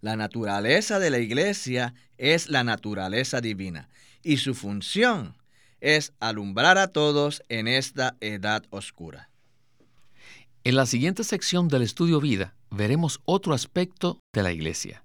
La 0.00 0.16
naturaleza 0.16 0.98
de 0.98 1.10
la 1.10 1.18
iglesia 1.18 1.94
es 2.16 2.48
la 2.48 2.64
naturaleza 2.64 3.40
divina 3.40 3.88
y 4.22 4.36
su 4.38 4.54
función 4.54 5.36
es 5.80 6.12
alumbrar 6.20 6.78
a 6.78 6.88
todos 6.88 7.42
en 7.48 7.66
esta 7.66 8.16
edad 8.20 8.64
oscura. 8.70 9.30
En 10.62 10.76
la 10.76 10.86
siguiente 10.86 11.24
sección 11.24 11.68
del 11.68 11.82
estudio 11.82 12.20
vida 12.20 12.54
veremos 12.70 13.20
otro 13.24 13.54
aspecto 13.54 14.20
de 14.34 14.42
la 14.42 14.52
iglesia. 14.52 15.02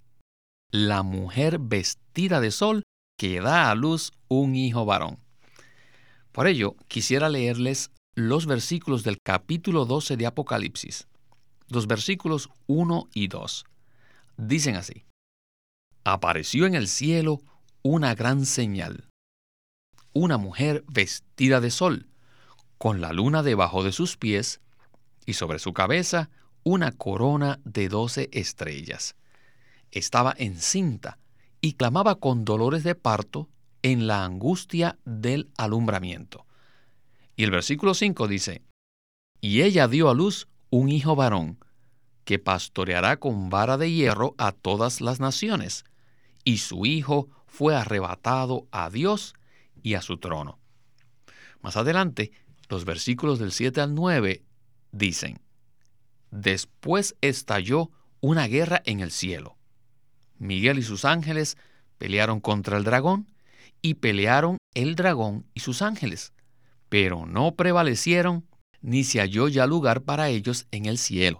La 0.70 1.02
mujer 1.04 1.60
vestida 1.60 2.42
de 2.42 2.52
sol 2.52 2.84
que 3.18 3.40
da 3.40 3.72
a 3.72 3.76
luz 3.76 4.12
un 4.28 4.56
hijo 4.56 4.86
varón. 4.86 5.25
Por 6.36 6.48
ello, 6.48 6.76
quisiera 6.90 7.30
leerles 7.30 7.92
los 8.14 8.46
versículos 8.46 9.06
del 9.06 9.20
capítulo 9.24 9.86
12 9.86 10.18
de 10.18 10.26
Apocalipsis. 10.26 11.08
Los 11.70 11.88
versículos 11.88 12.50
1 12.68 13.08
y 13.14 13.30
2. 13.30 13.64
Dicen 14.36 14.76
así. 14.76 15.06
Apareció 16.04 16.66
en 16.66 16.76
el 16.76 16.90
cielo 16.90 17.40
una 17.84 18.14
gran 18.16 18.46
señal 18.46 19.08
una 20.12 20.38
mujer 20.38 20.84
vestida 20.88 21.62
de 21.62 21.70
sol, 21.70 22.08
con 22.78 23.02
la 23.02 23.12
luna 23.12 23.44
debajo 23.44 23.84
de 23.84 23.92
sus 23.92 24.18
pies, 24.18 24.62
y 25.26 25.34
sobre 25.34 25.60
su 25.60 25.74
cabeza 25.74 26.30
una 26.64 26.92
corona 26.92 27.60
de 27.64 27.90
doce 27.90 28.30
estrellas. 28.34 29.16
Estaba 29.92 30.34
encinta 30.38 31.18
y 31.62 31.74
clamaba 31.74 32.16
con 32.16 32.44
dolores 32.44 32.84
de 32.84 32.96
parto 32.96 33.50
en 33.86 34.08
la 34.08 34.26
angustia 34.26 34.98
del 35.06 35.52
alumbramiento. 35.60 36.48
Y 37.36 37.44
el 37.44 37.52
versículo 37.52 37.94
5 37.94 38.28
dice, 38.28 38.64
Y 39.42 39.62
ella 39.62 39.88
dio 39.88 40.10
a 40.10 40.16
luz 40.16 40.48
un 40.72 40.90
hijo 40.90 41.16
varón, 41.16 41.60
que 42.24 42.40
pastoreará 42.40 43.18
con 43.18 43.52
vara 43.52 43.78
de 43.78 43.92
hierro 43.92 44.34
a 44.40 44.54
todas 44.54 45.02
las 45.02 45.20
naciones, 45.20 45.86
y 46.44 46.58
su 46.58 46.88
hijo 46.88 47.30
fue 47.46 47.76
arrebatado 47.76 48.68
a 48.72 48.90
Dios 48.90 49.36
y 49.84 49.94
a 49.94 50.02
su 50.02 50.18
trono. 50.18 50.58
Más 51.62 51.78
adelante, 51.78 52.32
los 52.70 52.86
versículos 52.86 53.38
del 53.38 53.52
7 53.52 53.82
al 53.82 53.94
9 53.94 54.44
dicen, 54.94 55.42
Después 56.32 57.16
estalló 57.22 57.92
una 58.20 58.48
guerra 58.48 58.82
en 58.84 59.02
el 59.02 59.12
cielo. 59.12 59.60
Miguel 60.40 60.80
y 60.80 60.82
sus 60.82 61.06
ángeles 61.06 61.56
pelearon 62.00 62.40
contra 62.40 62.78
el 62.78 62.84
dragón 62.84 63.28
y 63.86 63.94
pelearon 63.94 64.58
el 64.74 64.96
dragón 64.96 65.46
y 65.54 65.60
sus 65.60 65.84
ángeles, 65.84 66.34
pero 66.90 67.28
no 67.28 67.54
prevalecieron 67.54 68.48
ni 68.82 69.04
se 69.04 69.20
halló 69.20 69.48
ya 69.48 69.68
lugar 69.68 70.02
para 70.02 70.30
ellos 70.30 70.66
en 70.72 70.88
el 70.88 70.98
cielo. 70.98 71.38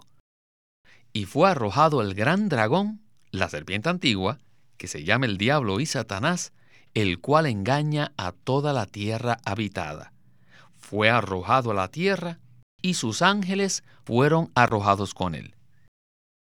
Y 1.12 1.24
fue 1.24 1.50
arrojado 1.50 2.02
el 2.02 2.14
gran 2.14 2.48
dragón, 2.48 3.00
la 3.32 3.48
serpiente 3.48 3.88
antigua, 3.88 4.38
que 4.76 4.86
se 4.86 5.02
llama 5.02 5.26
el 5.26 5.38
diablo 5.38 5.80
y 5.80 5.86
Satanás, 5.86 6.52
el 6.94 7.18
cual 7.18 7.46
engaña 7.46 8.12
a 8.16 8.30
toda 8.30 8.72
la 8.72 8.86
tierra 8.86 9.38
habitada. 9.44 10.12
Fue 10.78 11.10
arrojado 11.10 11.72
a 11.72 11.74
la 11.74 11.88
tierra 11.88 12.38
y 12.80 12.94
sus 12.94 13.22
ángeles 13.22 13.82
fueron 14.04 14.52
arrojados 14.54 15.14
con 15.14 15.34
él. 15.34 15.56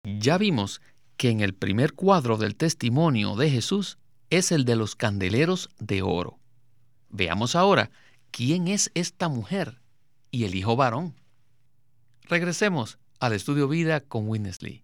Ya 0.04 0.38
vimos 0.38 0.80
que 1.16 1.32
en 1.32 1.40
el 1.40 1.56
primer 1.56 1.94
cuadro 1.94 2.38
del 2.38 2.56
testimonio 2.56 3.36
de 3.36 3.50
Jesús 3.50 3.98
es 4.30 4.52
el 4.52 4.66
de 4.66 4.76
los 4.76 4.96
candeleros 4.96 5.70
de 5.80 6.02
oro. 6.02 6.40
Veamos 7.10 7.56
ahora 7.56 7.92
quién 8.32 8.68
es 8.68 8.92
esta 8.94 9.30
mujer 9.30 9.80
y 10.32 10.46
el 10.46 10.56
hijo 10.56 10.76
varón. 10.76 11.16
Regresemos 12.24 13.00
al 13.20 13.34
estudio 13.34 13.68
vida 13.68 14.02
con 14.02 14.28
Winnesley. 14.28 14.84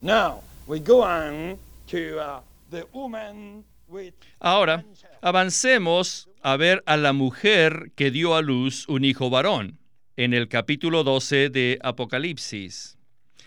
Now 0.00 0.42
we 0.66 0.80
go 0.80 1.04
on 1.04 1.58
to 1.88 2.18
uh, 2.18 2.40
the 2.70 2.84
woman 2.92 3.64
Ahora, 4.40 4.84
avancemos 5.20 6.28
a 6.42 6.56
ver 6.56 6.82
a 6.86 6.96
la 6.96 7.12
mujer 7.12 7.92
que 7.94 8.10
dio 8.10 8.34
a 8.34 8.42
luz 8.42 8.88
un 8.88 9.04
hijo 9.04 9.30
varón 9.30 9.78
en 10.16 10.34
el 10.34 10.48
capítulo 10.48 11.04
12 11.04 11.50
de 11.50 11.78
Apocalipsis. 11.82 12.96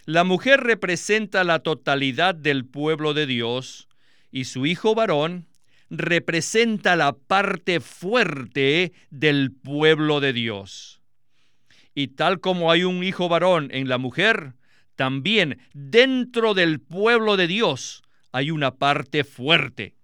La 0.06 0.24
mujer 0.24 0.62
representa 0.62 1.44
la 1.44 1.60
totalidad 1.60 2.36
del 2.36 2.66
pueblo 2.66 3.14
de 3.14 3.26
Dios 3.26 3.88
y 4.32 4.46
su 4.46 4.66
hijo 4.66 4.96
varón 4.96 5.48
representa 5.90 6.96
la 6.96 7.14
parte 7.14 7.80
fuerte 7.80 8.94
del 9.10 9.52
pueblo 9.52 10.20
de 10.20 10.34
Dios. 10.34 11.02
Y 11.94 12.10
tal 12.10 12.40
como 12.40 12.72
hay 12.72 12.84
un 12.84 13.04
hijo 13.04 13.30
varón 13.30 13.70
en 13.72 13.88
la 13.88 13.98
mujer, 13.98 14.54
también 14.96 15.60
dentro 15.74 16.54
del 16.54 16.80
pueblo 16.80 17.38
de 17.38 17.48
Dios 17.48 18.04
hay 18.32 18.52
una 18.52 18.76
parte 18.76 19.24
fuerte. 19.24 19.96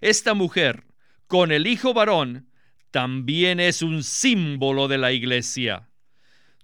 Esta 0.00 0.34
mujer, 0.34 0.84
con 1.26 1.50
el 1.50 1.66
hijo 1.66 1.94
varón, 1.94 2.48
también 2.90 3.60
es 3.60 3.82
un 3.82 4.02
símbolo 4.02 4.88
de 4.88 4.98
la 4.98 5.12
iglesia. 5.12 5.88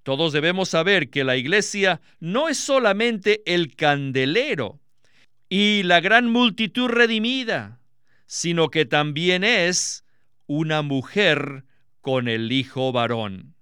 Todos 0.03 0.33
debemos 0.33 0.69
saber 0.69 1.11
que 1.11 1.25
la 1.25 1.37
iglesia 1.37 2.01
no 2.21 2.49
es 2.49 2.59
solamente 2.59 3.43
el 3.47 3.75
candelero 3.77 4.82
y 5.55 5.83
la 5.83 6.01
gran 6.01 6.31
multitud 6.31 6.89
redimida, 6.89 7.79
sino 8.25 8.71
que 8.71 8.87
también 8.87 9.45
es 9.45 10.03
una 10.47 10.81
mujer 10.81 11.67
con 12.01 12.27
el 12.27 12.51
hijo 12.53 12.91
varón. 12.91 13.55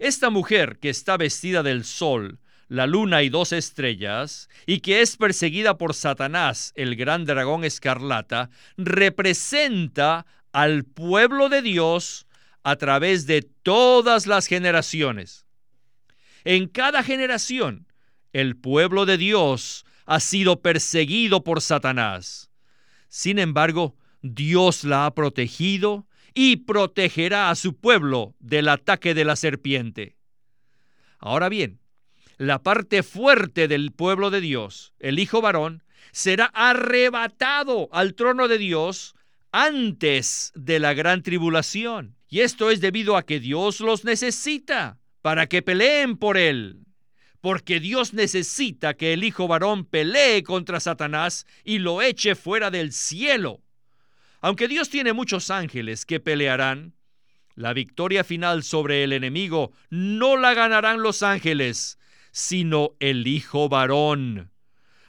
Esta 0.00 0.30
mujer 0.30 0.80
que 0.80 0.90
está 0.90 1.16
vestida 1.16 1.62
del 1.62 1.84
sol, 1.84 2.40
la 2.66 2.88
luna 2.88 3.22
y 3.22 3.28
dos 3.28 3.52
estrellas, 3.52 4.48
y 4.66 4.80
que 4.80 5.00
es 5.00 5.16
perseguida 5.16 5.78
por 5.78 5.94
Satanás, 5.94 6.72
el 6.74 6.96
gran 6.96 7.24
dragón 7.24 7.62
escarlata, 7.62 8.50
representa 8.76 10.26
al 10.50 10.82
pueblo 10.82 11.48
de 11.48 11.62
Dios 11.62 12.26
a 12.64 12.74
través 12.74 13.28
de 13.28 13.42
todas 13.42 14.26
las 14.26 14.48
generaciones. 14.48 15.46
En 16.42 16.66
cada 16.66 17.04
generación, 17.04 17.86
el 18.32 18.56
pueblo 18.56 19.06
de 19.06 19.18
Dios 19.18 19.84
ha 20.08 20.20
sido 20.20 20.62
perseguido 20.62 21.44
por 21.44 21.60
Satanás. 21.60 22.50
Sin 23.08 23.38
embargo, 23.38 23.94
Dios 24.22 24.84
la 24.84 25.04
ha 25.04 25.14
protegido 25.14 26.06
y 26.32 26.56
protegerá 26.56 27.50
a 27.50 27.54
su 27.54 27.76
pueblo 27.76 28.34
del 28.38 28.68
ataque 28.68 29.12
de 29.12 29.26
la 29.26 29.36
serpiente. 29.36 30.16
Ahora 31.18 31.50
bien, 31.50 31.80
la 32.38 32.62
parte 32.62 33.02
fuerte 33.02 33.68
del 33.68 33.92
pueblo 33.92 34.30
de 34.30 34.40
Dios, 34.40 34.94
el 34.98 35.18
Hijo 35.18 35.42
varón, 35.42 35.82
será 36.10 36.46
arrebatado 36.54 37.90
al 37.92 38.14
trono 38.14 38.48
de 38.48 38.56
Dios 38.56 39.14
antes 39.52 40.52
de 40.54 40.78
la 40.78 40.94
gran 40.94 41.22
tribulación. 41.22 42.16
Y 42.30 42.40
esto 42.40 42.70
es 42.70 42.80
debido 42.80 43.14
a 43.18 43.26
que 43.26 43.40
Dios 43.40 43.80
los 43.80 44.06
necesita 44.06 44.98
para 45.20 45.48
que 45.48 45.60
peleen 45.60 46.16
por 46.16 46.38
él. 46.38 46.87
Porque 47.40 47.80
Dios 47.80 48.14
necesita 48.14 48.94
que 48.94 49.12
el 49.12 49.24
Hijo 49.24 49.46
varón 49.46 49.84
pelee 49.84 50.42
contra 50.42 50.80
Satanás 50.80 51.46
y 51.64 51.78
lo 51.78 52.02
eche 52.02 52.34
fuera 52.34 52.70
del 52.70 52.92
cielo. 52.92 53.60
Aunque 54.40 54.68
Dios 54.68 54.90
tiene 54.90 55.12
muchos 55.12 55.50
ángeles 55.50 56.04
que 56.04 56.20
pelearán, 56.20 56.94
la 57.54 57.72
victoria 57.72 58.22
final 58.22 58.62
sobre 58.62 59.02
el 59.02 59.12
enemigo 59.12 59.72
no 59.90 60.36
la 60.36 60.54
ganarán 60.54 61.02
los 61.02 61.22
ángeles, 61.22 61.98
sino 62.30 62.92
el 63.00 63.26
Hijo 63.26 63.68
varón. 63.68 64.50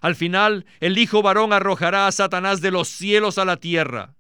Al 0.02 0.16
final, 0.16 0.66
el 0.80 0.98
Hijo 0.98 1.22
varón 1.22 1.54
arrojará 1.54 2.08
a 2.08 2.12
Satanás 2.12 2.62
de 2.62 2.72
los 2.72 2.88
cielos 2.88 3.38
a 3.38 3.46
la 3.46 3.58
tierra 3.58 4.16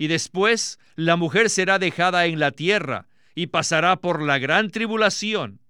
y 0.00 0.06
después 0.06 0.78
la 0.96 1.16
mujer 1.16 1.50
será 1.50 1.78
dejada 1.78 2.24
en 2.24 2.40
la 2.40 2.52
tierra 2.52 3.06
y 3.34 3.48
pasará 3.48 3.96
por 3.96 4.22
la 4.22 4.38
gran 4.38 4.70
tribulación. 4.70 5.60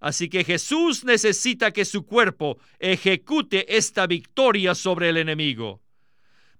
Así 0.00 0.28
que 0.28 0.44
Jesús 0.44 1.04
necesita 1.04 1.72
que 1.72 1.84
su 1.84 2.04
cuerpo 2.04 2.58
ejecute 2.78 3.76
esta 3.76 4.06
victoria 4.06 4.74
sobre 4.74 5.08
el 5.08 5.16
enemigo. 5.16 5.80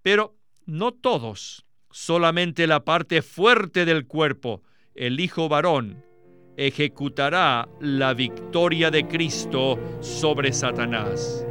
Pero 0.02 0.36
no 0.64 0.92
todos, 0.92 1.66
solamente 1.90 2.66
la 2.66 2.84
parte 2.84 3.22
fuerte 3.22 3.84
del 3.84 4.06
cuerpo, 4.06 4.62
el 4.94 5.20
Hijo 5.20 5.48
varón, 5.48 6.04
ejecutará 6.56 7.68
la 7.80 8.14
victoria 8.14 8.90
de 8.90 9.06
Cristo 9.06 9.78
sobre 10.00 10.52
Satanás. 10.52 11.46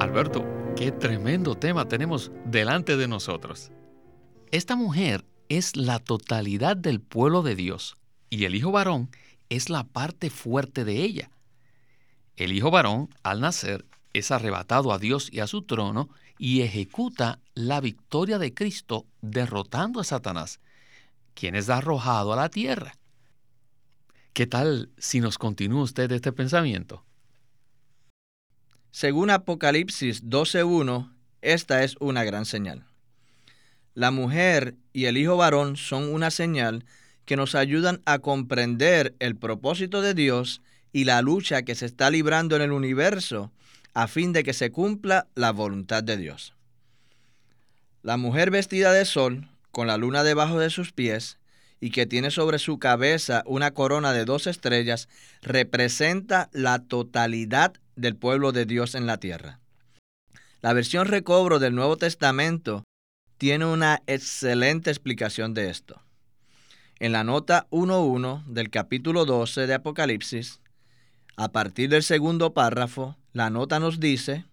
Alberto, 0.00 0.44
qué 0.76 0.92
tremendo 0.92 1.54
tema 1.54 1.86
tenemos 1.86 2.32
delante 2.44 2.96
de 2.96 3.08
nosotros. 3.08 3.70
Esta 4.50 4.76
mujer 4.76 5.24
es 5.48 5.76
la 5.76 5.98
totalidad 5.98 6.76
del 6.76 7.00
pueblo 7.00 7.42
de 7.42 7.54
Dios 7.54 7.96
y 8.30 8.44
el 8.44 8.54
hijo 8.54 8.72
varón 8.72 9.10
es 9.48 9.70
la 9.70 9.84
parte 9.84 10.30
fuerte 10.30 10.84
de 10.84 11.02
ella. 11.02 11.30
El 12.36 12.52
hijo 12.52 12.70
varón, 12.70 13.08
al 13.22 13.40
nacer, 13.40 13.86
es 14.12 14.30
arrebatado 14.30 14.92
a 14.92 14.98
Dios 14.98 15.28
y 15.32 15.40
a 15.40 15.46
su 15.46 15.62
trono 15.62 16.08
y 16.38 16.60
ejecuta 16.60 17.40
la 17.54 17.80
victoria 17.80 18.38
de 18.38 18.54
Cristo 18.54 19.06
derrotando 19.20 20.00
a 20.00 20.04
Satanás, 20.04 20.60
quien 21.34 21.54
es 21.54 21.68
arrojado 21.68 22.32
a 22.32 22.36
la 22.36 22.48
tierra. 22.48 22.94
¿Qué 24.32 24.46
tal 24.46 24.90
si 24.98 25.20
nos 25.20 25.38
continúa 25.38 25.82
usted 25.82 26.12
este 26.12 26.32
pensamiento? 26.32 27.04
Según 28.90 29.30
Apocalipsis 29.30 30.24
12.1, 30.24 31.12
esta 31.42 31.82
es 31.82 31.96
una 32.00 32.24
gran 32.24 32.44
señal. 32.44 32.87
La 33.98 34.12
mujer 34.12 34.76
y 34.92 35.06
el 35.06 35.16
hijo 35.16 35.36
varón 35.36 35.76
son 35.76 36.04
una 36.14 36.30
señal 36.30 36.84
que 37.24 37.34
nos 37.34 37.56
ayudan 37.56 38.00
a 38.04 38.20
comprender 38.20 39.16
el 39.18 39.34
propósito 39.34 40.02
de 40.02 40.14
Dios 40.14 40.62
y 40.92 41.02
la 41.02 41.20
lucha 41.20 41.62
que 41.62 41.74
se 41.74 41.86
está 41.86 42.08
librando 42.08 42.54
en 42.54 42.62
el 42.62 42.70
universo 42.70 43.50
a 43.94 44.06
fin 44.06 44.32
de 44.32 44.44
que 44.44 44.52
se 44.52 44.70
cumpla 44.70 45.26
la 45.34 45.50
voluntad 45.50 46.04
de 46.04 46.16
Dios. 46.16 46.54
La 48.04 48.16
mujer 48.16 48.52
vestida 48.52 48.92
de 48.92 49.04
sol, 49.04 49.48
con 49.72 49.88
la 49.88 49.96
luna 49.96 50.22
debajo 50.22 50.60
de 50.60 50.70
sus 50.70 50.92
pies, 50.92 51.38
y 51.80 51.90
que 51.90 52.06
tiene 52.06 52.30
sobre 52.30 52.60
su 52.60 52.78
cabeza 52.78 53.42
una 53.46 53.72
corona 53.72 54.12
de 54.12 54.24
dos 54.24 54.46
estrellas, 54.46 55.08
representa 55.42 56.50
la 56.52 56.78
totalidad 56.78 57.72
del 57.96 58.14
pueblo 58.14 58.52
de 58.52 58.64
Dios 58.64 58.94
en 58.94 59.06
la 59.06 59.16
tierra. 59.16 59.58
La 60.60 60.72
versión 60.72 61.08
recobro 61.08 61.58
del 61.58 61.74
Nuevo 61.74 61.96
Testamento 61.96 62.84
tiene 63.38 63.64
una 63.64 64.02
excelente 64.06 64.90
explicación 64.90 65.54
de 65.54 65.70
esto. 65.70 66.02
En 66.98 67.12
la 67.12 67.22
nota 67.22 67.68
1.1 67.70 68.44
del 68.46 68.70
capítulo 68.70 69.24
12 69.24 69.68
de 69.68 69.74
Apocalipsis, 69.74 70.60
a 71.36 71.52
partir 71.52 71.88
del 71.88 72.02
segundo 72.02 72.52
párrafo, 72.52 73.16
la 73.32 73.48
nota 73.48 73.78
nos 73.78 74.00
dice 74.00 74.44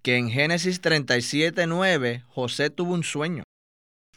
que 0.00 0.16
en 0.16 0.30
Génesis 0.30 0.80
37.9 0.80 2.24
José 2.28 2.70
tuvo 2.70 2.94
un 2.94 3.04
sueño. 3.04 3.42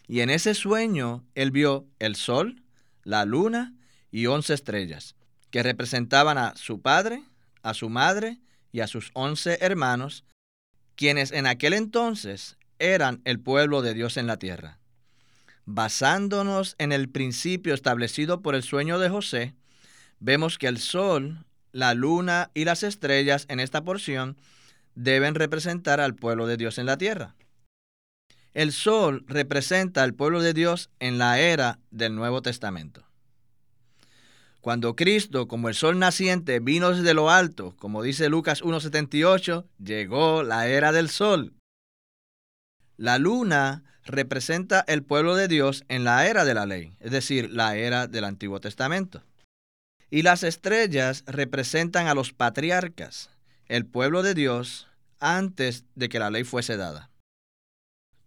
Y 0.07 0.21
en 0.21 0.29
ese 0.29 0.53
sueño 0.53 1.25
él 1.35 1.51
vio 1.51 1.85
el 1.99 2.15
sol, 2.15 2.63
la 3.03 3.25
luna 3.25 3.73
y 4.11 4.27
once 4.27 4.53
estrellas, 4.53 5.15
que 5.51 5.61
representaban 5.61 6.37
a 6.37 6.55
su 6.55 6.81
padre, 6.81 7.23
a 7.63 7.73
su 7.73 7.89
madre 7.89 8.39
y 8.71 8.79
a 8.79 8.87
sus 8.87 9.11
once 9.13 9.57
hermanos, 9.59 10.23
quienes 10.95 11.33
en 11.33 11.45
aquel 11.47 11.73
entonces 11.73 12.57
eran 12.79 13.21
el 13.25 13.39
pueblo 13.39 13.81
de 13.81 13.93
Dios 13.93 14.17
en 14.17 14.27
la 14.27 14.37
tierra. 14.37 14.79
Basándonos 15.65 16.75
en 16.79 16.91
el 16.91 17.09
principio 17.09 17.73
establecido 17.73 18.41
por 18.41 18.55
el 18.55 18.63
sueño 18.63 18.97
de 18.97 19.09
José, 19.09 19.53
vemos 20.19 20.57
que 20.57 20.67
el 20.67 20.79
sol, 20.79 21.45
la 21.71 21.93
luna 21.93 22.49
y 22.53 22.65
las 22.65 22.83
estrellas 22.83 23.45
en 23.49 23.59
esta 23.59 23.83
porción 23.83 24.37
deben 24.95 25.35
representar 25.35 25.99
al 25.99 26.15
pueblo 26.15 26.47
de 26.47 26.57
Dios 26.57 26.77
en 26.77 26.87
la 26.87 26.97
tierra. 26.97 27.35
El 28.53 28.71
sol 28.71 29.23
representa 29.27 30.03
al 30.03 30.15
pueblo 30.15 30.41
de 30.41 30.53
Dios 30.53 30.89
en 30.99 31.19
la 31.19 31.39
era 31.39 31.79
del 31.91 32.15
Nuevo 32.15 32.41
Testamento. 32.41 33.05
Cuando 34.61 34.95
Cristo, 34.95 35.47
como 35.47 35.69
el 35.69 35.75
sol 35.75 35.99
naciente, 35.99 36.59
vino 36.59 36.89
desde 36.91 37.13
lo 37.13 37.29
alto, 37.29 37.75
como 37.77 38.03
dice 38.03 38.27
Lucas 38.27 38.61
1.78, 38.61 39.65
llegó 39.77 40.43
la 40.43 40.67
era 40.67 40.91
del 40.91 41.09
sol. 41.09 41.53
La 42.99 43.17
luna 43.17 43.85
representa 44.03 44.83
el 44.85 45.03
pueblo 45.03 45.37
de 45.37 45.47
Dios 45.47 45.85
en 45.87 46.03
la 46.03 46.27
era 46.27 46.43
de 46.43 46.53
la 46.53 46.65
ley, 46.65 46.91
es 46.99 47.11
decir, 47.11 47.49
la 47.49 47.77
era 47.77 48.07
del 48.07 48.25
Antiguo 48.25 48.59
Testamento. 48.59 49.23
Y 50.09 50.23
las 50.23 50.43
estrellas 50.43 51.23
representan 51.25 52.07
a 52.07 52.13
los 52.13 52.33
patriarcas, 52.33 53.29
el 53.67 53.85
pueblo 53.85 54.21
de 54.21 54.33
Dios, 54.33 54.89
antes 55.21 55.85
de 55.95 56.09
que 56.09 56.19
la 56.19 56.29
ley 56.29 56.43
fuese 56.43 56.75
dada. 56.75 57.09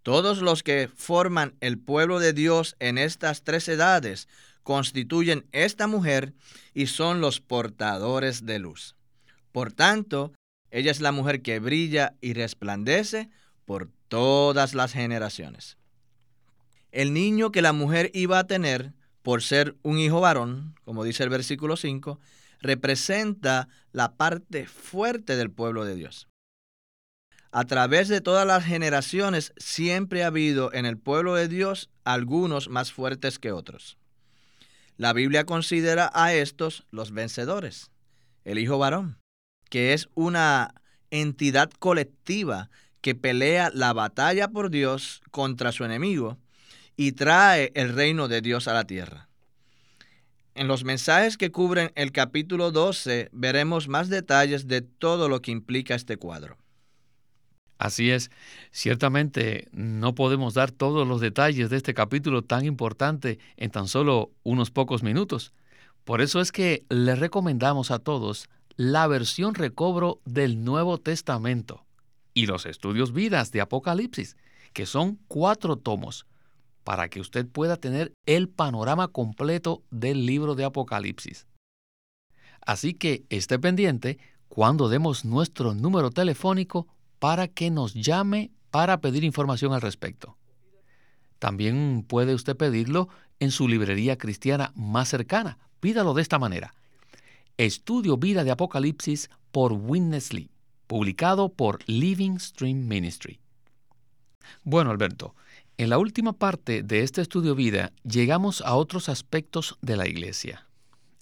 Todos 0.02 0.40
los 0.40 0.62
que 0.62 0.88
forman 0.88 1.54
el 1.61 1.78
pueblo 1.78 2.18
de 2.18 2.32
Dios 2.32 2.74
en 2.78 2.96
estas 2.96 3.42
tres 3.42 3.68
edades 3.68 4.26
constituyen 4.62 5.44
esta 5.52 5.87
mujer 5.87 6.32
y 6.72 6.87
son 6.87 7.20
los 7.20 7.42
portadores 7.42 8.46
de 8.46 8.58
luz. 8.58 8.96
Por 9.52 9.70
tanto, 9.70 10.32
ella 10.70 10.90
es 10.90 11.02
la 11.02 11.12
mujer 11.12 11.42
que 11.42 11.58
brilla 11.58 12.14
y 12.22 12.32
resplandece 12.32 13.28
por 13.66 13.90
todas 14.12 14.75
las 14.75 14.92
generaciones. 14.92 15.79
El 16.90 17.14
niño 17.14 17.51
que 17.51 17.62
la 17.62 17.72
mujer 17.72 18.11
iba 18.12 18.38
a 18.38 18.46
tener 18.46 18.92
por 19.22 19.42
ser 19.42 19.75
un 19.81 19.98
hijo 19.98 20.20
varón, 20.20 20.75
como 20.85 21.03
dice 21.03 21.22
el 21.22 21.31
versículo 21.31 21.79
5, 21.79 22.20
representa 22.61 23.68
la 23.90 24.18
parte 24.18 24.66
fuerte 24.66 25.35
del 25.35 25.51
pueblo 25.51 25.87
de 25.87 25.94
Dios. 25.94 26.29
A 27.53 27.64
través 27.64 28.09
de 28.09 28.20
todas 28.20 28.46
las 28.46 28.66
generaciones 28.66 29.55
siempre 29.57 30.25
ha 30.25 30.27
habido 30.27 30.75
en 30.75 30.85
el 30.85 30.98
pueblo 30.98 31.35
de 31.35 31.48
Dios 31.48 31.88
algunos 32.05 32.68
más 32.68 32.92
fuertes 32.92 33.38
que 33.38 33.51
otros. 33.51 33.96
La 34.98 35.14
Biblia 35.14 35.46
considera 35.46 36.11
a 36.12 36.35
estos 36.35 36.87
los 36.90 37.12
vencedores, 37.12 37.90
el 38.44 38.59
hijo 38.59 38.77
varón, 38.77 39.16
que 39.70 39.94
es 39.94 40.11
una 40.12 40.75
entidad 41.11 41.70
colectiva 41.79 42.68
que 43.02 43.14
pelea 43.14 43.70
la 43.74 43.92
batalla 43.92 44.48
por 44.48 44.70
Dios 44.70 45.20
contra 45.30 45.72
su 45.72 45.84
enemigo 45.84 46.38
y 46.96 47.12
trae 47.12 47.72
el 47.74 47.92
reino 47.92 48.28
de 48.28 48.40
Dios 48.40 48.68
a 48.68 48.72
la 48.72 48.84
tierra. 48.84 49.28
En 50.54 50.68
los 50.68 50.84
mensajes 50.84 51.36
que 51.36 51.50
cubren 51.50 51.92
el 51.94 52.12
capítulo 52.12 52.70
12 52.70 53.28
veremos 53.32 53.88
más 53.88 54.08
detalles 54.08 54.68
de 54.68 54.82
todo 54.82 55.28
lo 55.28 55.42
que 55.42 55.50
implica 55.50 55.94
este 55.94 56.16
cuadro. 56.16 56.56
Así 57.78 58.10
es, 58.10 58.30
ciertamente 58.70 59.66
no 59.72 60.14
podemos 60.14 60.54
dar 60.54 60.70
todos 60.70 61.08
los 61.08 61.20
detalles 61.20 61.70
de 61.70 61.78
este 61.78 61.94
capítulo 61.94 62.42
tan 62.42 62.64
importante 62.64 63.40
en 63.56 63.70
tan 63.70 63.88
solo 63.88 64.30
unos 64.44 64.70
pocos 64.70 65.02
minutos. 65.02 65.52
Por 66.04 66.20
eso 66.20 66.40
es 66.40 66.52
que 66.52 66.84
le 66.88 67.16
recomendamos 67.16 67.90
a 67.90 67.98
todos 67.98 68.48
la 68.76 69.08
versión 69.08 69.54
recobro 69.54 70.20
del 70.24 70.62
Nuevo 70.62 70.98
Testamento 70.98 71.84
y 72.35 72.47
los 72.47 72.66
estudios 72.66 73.12
vidas 73.12 73.53
de 73.53 73.61
Apocalipsis, 73.61 74.37
que 74.73 74.87
son 74.87 75.18
cuatro 75.29 75.77
tomos, 75.77 76.27
para 76.85 77.09
que 77.09 77.21
usted 77.21 77.47
pueda 77.47 77.77
tener 77.77 78.12
el 78.27 78.49
panorama 78.49 79.09
completo 79.09 79.83
del 79.90 80.27
libro 80.27 80.55
de 80.55 80.64
Apocalipsis. 80.64 81.47
Así 82.64 82.95
que 82.95 83.25
esté 83.29 83.59
pendiente 83.59 84.18
cuando 84.49 84.88
demos 84.88 85.25
nuestro 85.25 85.75
número 85.75 86.11
telefónico 86.11 86.87
para 87.18 87.49
que 87.49 87.71
nos 87.71 87.95
llame 87.95 88.51
para 88.71 89.01
pedir 89.01 89.25
información 89.25 89.73
al 89.73 89.81
respecto. 89.81 90.37
También 91.38 92.05
puede 92.07 92.35
usted 92.35 92.57
pedirlo 92.57 93.09
en 93.40 93.51
su 93.51 93.66
librería 93.66 94.16
cristiana 94.16 94.73
más 94.77 95.09
cercana. 95.09 95.59
Pídalo 95.81 96.14
de 96.14 96.23
esta 96.23 96.38
manera. 96.38 96.75
Estudio 97.57 98.16
Vida 98.16 98.45
de 98.45 98.53
Apocalipsis 98.53 99.29
por 99.51 99.73
Witness 99.73 100.33
Lee, 100.33 100.51
publicado 100.92 101.48
por 101.48 101.78
Living 101.87 102.37
Stream 102.38 102.87
Ministry. 102.87 103.40
Bueno, 104.62 104.90
Alberto, 104.90 105.35
en 105.78 105.88
la 105.88 105.96
última 105.96 106.35
parte 106.35 106.83
de 106.83 107.00
este 107.00 107.22
estudio 107.22 107.55
vida 107.55 107.94
llegamos 108.05 108.61
a 108.61 108.74
otros 108.74 109.09
aspectos 109.09 109.78
de 109.81 109.96
la 109.96 110.07
iglesia. 110.07 110.68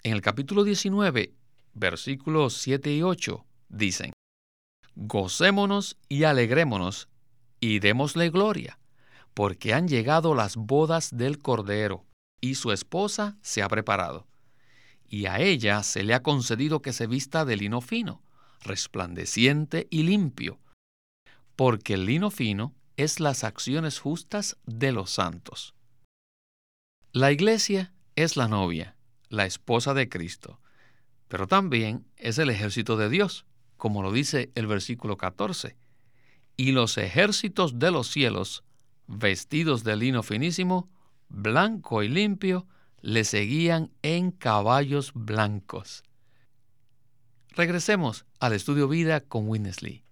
En 0.03 0.15
el 0.15 0.23
capítulo 0.23 0.65
19, 0.65 1.35
versículos 1.75 2.55
7 2.55 2.93
y 2.93 3.03
8, 3.05 3.47
dicen, 3.69 4.13
Gocémonos 4.97 5.97
y 6.09 6.25
alegrémonos 6.25 7.09
y 7.61 7.79
démosle 7.79 8.29
gloria, 8.31 8.77
porque 9.35 9.73
han 9.73 9.87
llegado 9.87 10.35
las 10.35 10.57
bodas 10.57 11.17
del 11.17 11.39
Cordero, 11.39 12.05
y 12.41 12.57
su 12.57 12.73
esposa 12.73 13.39
se 13.41 13.63
ha 13.63 13.69
preparado. 13.69 14.27
Y 15.09 15.27
a 15.27 15.39
ella 15.39 15.85
se 15.85 16.03
le 16.03 16.15
ha 16.15 16.25
concedido 16.25 16.83
que 16.83 16.93
se 16.93 17.07
vista 17.07 17.45
de 17.45 17.57
lino 17.57 17.81
fino, 17.81 18.21
resplandeciente 18.61 19.87
y 19.91 20.03
limpio, 20.03 20.59
porque 21.57 21.95
el 21.95 22.07
lino 22.07 22.31
fino 22.31 22.75
es 22.97 23.21
las 23.21 23.45
acciones 23.45 23.99
justas 23.99 24.59
de 24.67 24.93
los 24.93 25.11
santos. 25.11 25.75
La 27.13 27.33
iglesia 27.33 27.93
es 28.15 28.37
la 28.37 28.49
novia, 28.49 28.97
la 29.29 29.47
esposa 29.47 29.95
de 29.95 30.09
Cristo, 30.09 30.61
pero 31.29 31.47
también 31.47 32.07
es 32.17 32.39
el 32.39 32.51
ejército 32.51 32.97
de 32.97 33.09
Dios, 33.09 33.47
como 33.77 34.03
lo 34.03 34.13
dice 34.13 34.51
el 34.55 34.67
versículo 34.67 35.17
14. 35.17 35.77
Y 36.57 36.73
los 36.73 36.99
ejércitos 36.99 37.79
de 37.79 37.91
los 37.91 38.09
cielos, 38.09 38.65
vestidos 39.07 39.83
de 39.83 39.97
lino 39.97 40.23
finísimo, 40.23 40.91
blanco 41.29 42.03
y 42.03 42.09
limpio, 42.09 42.67
le 43.01 43.25
seguían 43.25 43.91
en 44.03 44.31
caballos 44.31 45.13
blancos. 45.15 46.03
Regresemos 47.57 48.27
al 48.39 48.53
estudio 48.53 48.87
vida 48.89 49.21
con 49.21 49.49
Winnesley. 49.49 50.05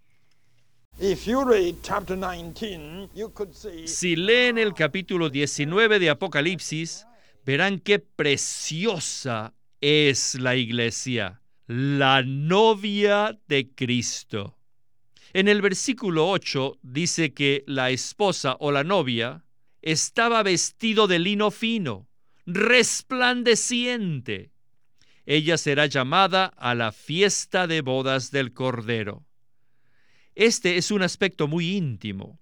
Si 3.87 4.17
leen 4.17 4.59
el 4.59 4.75
capítulo 4.75 5.31
19 5.31 6.01
de 6.01 6.11
Apocalipsis, 6.11 7.07
verán 7.47 7.79
qué 7.79 8.01
preciosa 8.01 9.55
es 9.81 10.35
la 10.35 10.57
iglesia, 10.57 11.41
la 11.67 12.23
novia 12.23 13.39
de 13.47 13.71
Cristo. 13.73 14.59
En 15.33 15.47
el 15.47 15.63
versículo 15.63 16.29
8 16.31 16.79
dice 16.83 17.33
que 17.33 17.63
la 17.67 17.91
esposa 17.91 18.57
o 18.59 18.73
la 18.73 18.83
novia 18.83 19.45
estaba 19.83 20.43
vestido 20.43 21.07
de 21.07 21.21
lino 21.21 21.53
fino, 21.53 22.09
resplandeciente. 22.47 24.51
Ella 25.31 25.59
será 25.59 25.85
llamada 25.85 26.47
a 26.57 26.75
la 26.75 26.91
fiesta 26.91 27.67
de 27.67 27.83
bodas 27.83 28.31
del 28.31 28.55
Cordero. 28.55 29.27
Este 30.35 30.79
es 30.79 30.91
un 30.91 31.03
aspecto 31.03 31.47
muy 31.49 31.77
íntimo. 31.77 32.41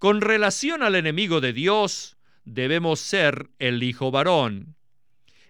Con 0.00 0.20
relación 0.20 0.82
al 0.82 0.96
enemigo 0.96 1.40
de 1.40 1.52
Dios, 1.52 2.16
debemos 2.44 2.98
ser 2.98 3.50
el 3.60 3.84
hijo 3.84 4.10
varón. 4.10 4.74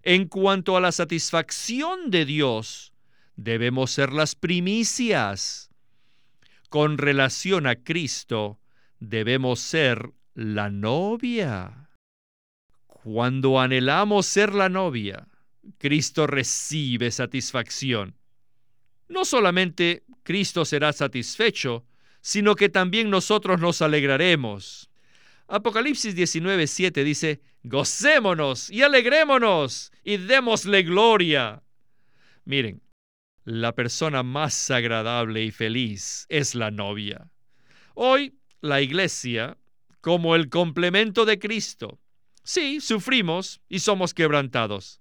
En 0.03 0.29
cuanto 0.29 0.77
a 0.77 0.83
la 0.83 0.93
satisfacción 0.93 2.11
de 2.11 2.27
Dios, 2.27 2.93
debemos 3.35 3.91
ser 3.91 4.13
las 4.13 4.35
primicias. 4.35 5.71
Con 6.69 6.99
relación 6.99 7.67
a 7.67 7.77
Cristo, 7.77 8.61
debemos 9.01 9.61
ser 9.61 10.11
la 10.35 10.69
novia. 10.69 11.89
Cuando 12.87 13.59
anhelamos 13.59 14.27
ser 14.27 14.55
la 14.55 14.69
novia, 14.69 15.29
Cristo 15.79 16.27
recibe 16.27 17.11
satisfacción. 17.11 18.17
No 19.09 19.25
solamente 19.25 20.05
Cristo 20.23 20.65
será 20.65 20.93
satisfecho, 20.93 21.85
sino 22.21 22.55
que 22.55 22.69
también 22.69 23.11
nosotros 23.11 23.61
nos 23.61 23.83
alegraremos. 23.83 24.91
Apocalipsis 25.47 26.15
19:7 26.15 27.05
dice, 27.05 27.41
gocémonos 27.63 28.71
y 28.71 28.83
alegrémonos 28.83 29.93
y 30.05 30.19
démosle 30.19 30.83
gloria. 30.83 31.63
Miren, 32.45 32.83
la 33.45 33.75
persona 33.75 34.23
más 34.23 34.71
agradable 34.71 35.43
y 35.43 35.51
feliz 35.51 36.27
es 36.29 36.55
la 36.55 36.71
novia. 36.71 37.31
Hoy, 37.95 38.39
la 38.61 38.83
iglesia, 38.83 39.57
como 40.01 40.35
el 40.35 40.51
complemento 40.51 41.25
de 41.25 41.39
Cristo. 41.39 41.99
Sí, 42.43 42.81
sufrimos 42.81 43.61
y 43.69 43.81
somos 43.81 44.15
quebrantados, 44.15 45.01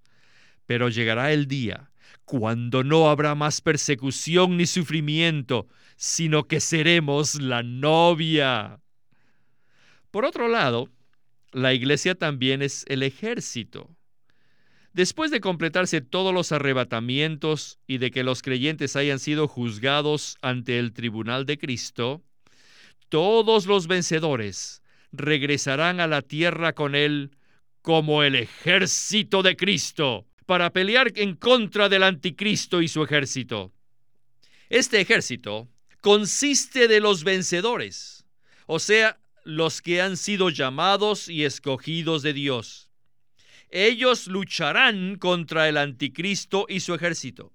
pero 0.67 0.89
llegará 0.89 1.34
el 1.34 1.47
día 1.47 1.89
cuando 2.27 2.84
no 2.84 3.10
habrá 3.10 3.36
más 3.36 3.62
persecución 3.62 4.58
ni 4.58 4.65
sufrimiento, 4.65 5.67
sino 5.95 6.43
que 6.43 6.60
seremos 6.60 7.36
la 7.36 7.63
novia. 7.63 8.82
Por 10.12 10.25
otro 10.25 10.49
lado, 10.49 10.89
la 11.53 11.73
iglesia 11.73 12.15
también 12.15 12.62
es 12.62 12.84
el 12.89 13.03
ejército. 13.03 13.95
Después 14.91 15.32
de 15.32 15.39
completarse 15.39 16.01
todos 16.01 16.34
los 16.34 16.51
arrebatamientos 16.51 17.80
y 17.88 17.97
de 17.97 18.12
que 18.12 18.23
los 18.23 18.41
creyentes 18.41 18.97
hayan 18.97 19.19
sido 19.19 19.47
juzgados 19.47 20.38
ante 20.41 20.80
el 20.80 20.91
tribunal 20.91 21.45
de 21.45 21.58
Cristo, 21.58 22.23
todos 23.08 23.67
los 23.67 23.88
vencedores 23.88 24.82
regresarán 25.13 26.01
a 26.01 26.08
la 26.08 26.21
tierra 26.21 26.73
con 26.73 26.93
él 26.93 27.32
como 27.82 28.23
el 28.23 28.36
ejército 28.36 29.43
de 29.43 29.56
Cristo 29.56 30.25
para 30.47 30.71
pelear 30.71 31.12
en 31.15 31.36
contra 31.36 31.89
del 31.89 32.01
anticristo 32.01 32.81
y 32.81 32.88
su 32.88 33.03
ejército. 33.03 33.73
Este 34.69 34.99
ejército 34.99 35.67
consiste 36.01 36.88
de 36.88 37.01
los 37.01 37.23
vencedores, 37.23 38.25
o 38.65 38.79
sea, 38.79 39.19
los 39.43 39.81
que 39.81 40.01
han 40.01 40.17
sido 40.17 40.49
llamados 40.49 41.27
y 41.27 41.43
escogidos 41.43 42.23
de 42.23 42.33
Dios. 42.33 42.89
Ellos 43.69 44.27
lucharán 44.27 45.17
contra 45.17 45.67
el 45.67 45.75
anticristo 45.75 46.65
y 46.69 46.79
su 46.79 46.93
ejército. 46.93 47.53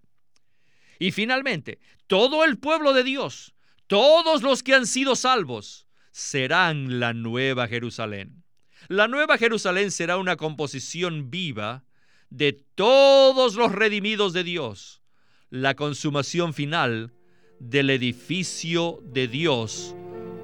Y 0.98 1.12
finalmente, 1.12 1.78
todo 2.07 2.44
el 2.44 2.59
pueblo 2.59 2.92
de 2.92 3.05
Dios, 3.05 3.55
todos 3.87 4.42
los 4.42 4.62
que 4.62 4.74
han 4.74 4.87
sido 4.87 5.16
salvos, 5.16 5.87
serán 6.11 7.00
la 7.00 7.14
nueva 7.14 7.68
Jerusalén. 7.68 8.44
La 8.88 9.09
nueva 9.09 9.38
Jerusalén 9.38 9.90
será 9.90 10.18
una 10.18 10.37
composición 10.37 11.31
viva 11.31 11.85
de 12.33 12.55
todos 12.75 13.57
los 13.57 13.73
redimidos 13.73 14.33
de 14.33 14.42
Dios, 14.42 15.03
la 15.51 15.75
consumación 15.75 16.55
final 16.55 17.12
del 17.59 17.90
edificio 17.90 19.01
de 19.05 19.29
Dios 19.29 19.95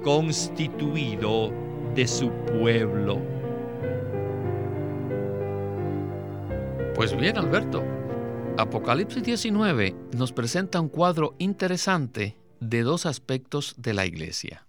constituido 0.03 1.51
de 1.95 2.07
su 2.07 2.29
pueblo. 2.45 3.19
Pues 6.93 7.17
bien, 7.17 7.37
Alberto, 7.39 7.83
Apocalipsis 8.57 9.23
19 9.23 9.95
nos 10.15 10.31
presenta 10.31 10.79
un 10.79 10.89
cuadro 10.89 11.35
interesante 11.39 12.37
de 12.59 12.83
dos 12.83 13.07
aspectos 13.07 13.73
de 13.77 13.95
la 13.95 14.05
iglesia. 14.05 14.67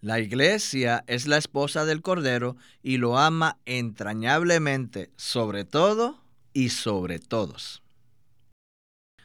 La 0.00 0.18
iglesia 0.18 1.04
es 1.06 1.26
la 1.26 1.36
esposa 1.36 1.84
del 1.84 2.00
Cordero 2.00 2.56
y 2.82 2.96
lo 2.96 3.18
ama 3.18 3.58
entrañablemente, 3.66 5.10
sobre 5.16 5.64
todo 5.64 6.21
y 6.52 6.70
sobre 6.70 7.18
todos. 7.18 7.82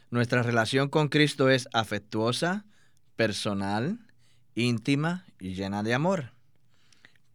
Nuestra 0.10 0.44
relación 0.44 0.90
con 0.90 1.10
Cristo 1.10 1.50
es 1.50 1.68
afectuosa, 1.74 2.66
personal, 3.16 4.00
íntima 4.56 5.26
y 5.40 5.54
llena 5.54 5.84
de 5.84 5.94
amor. 5.94 6.32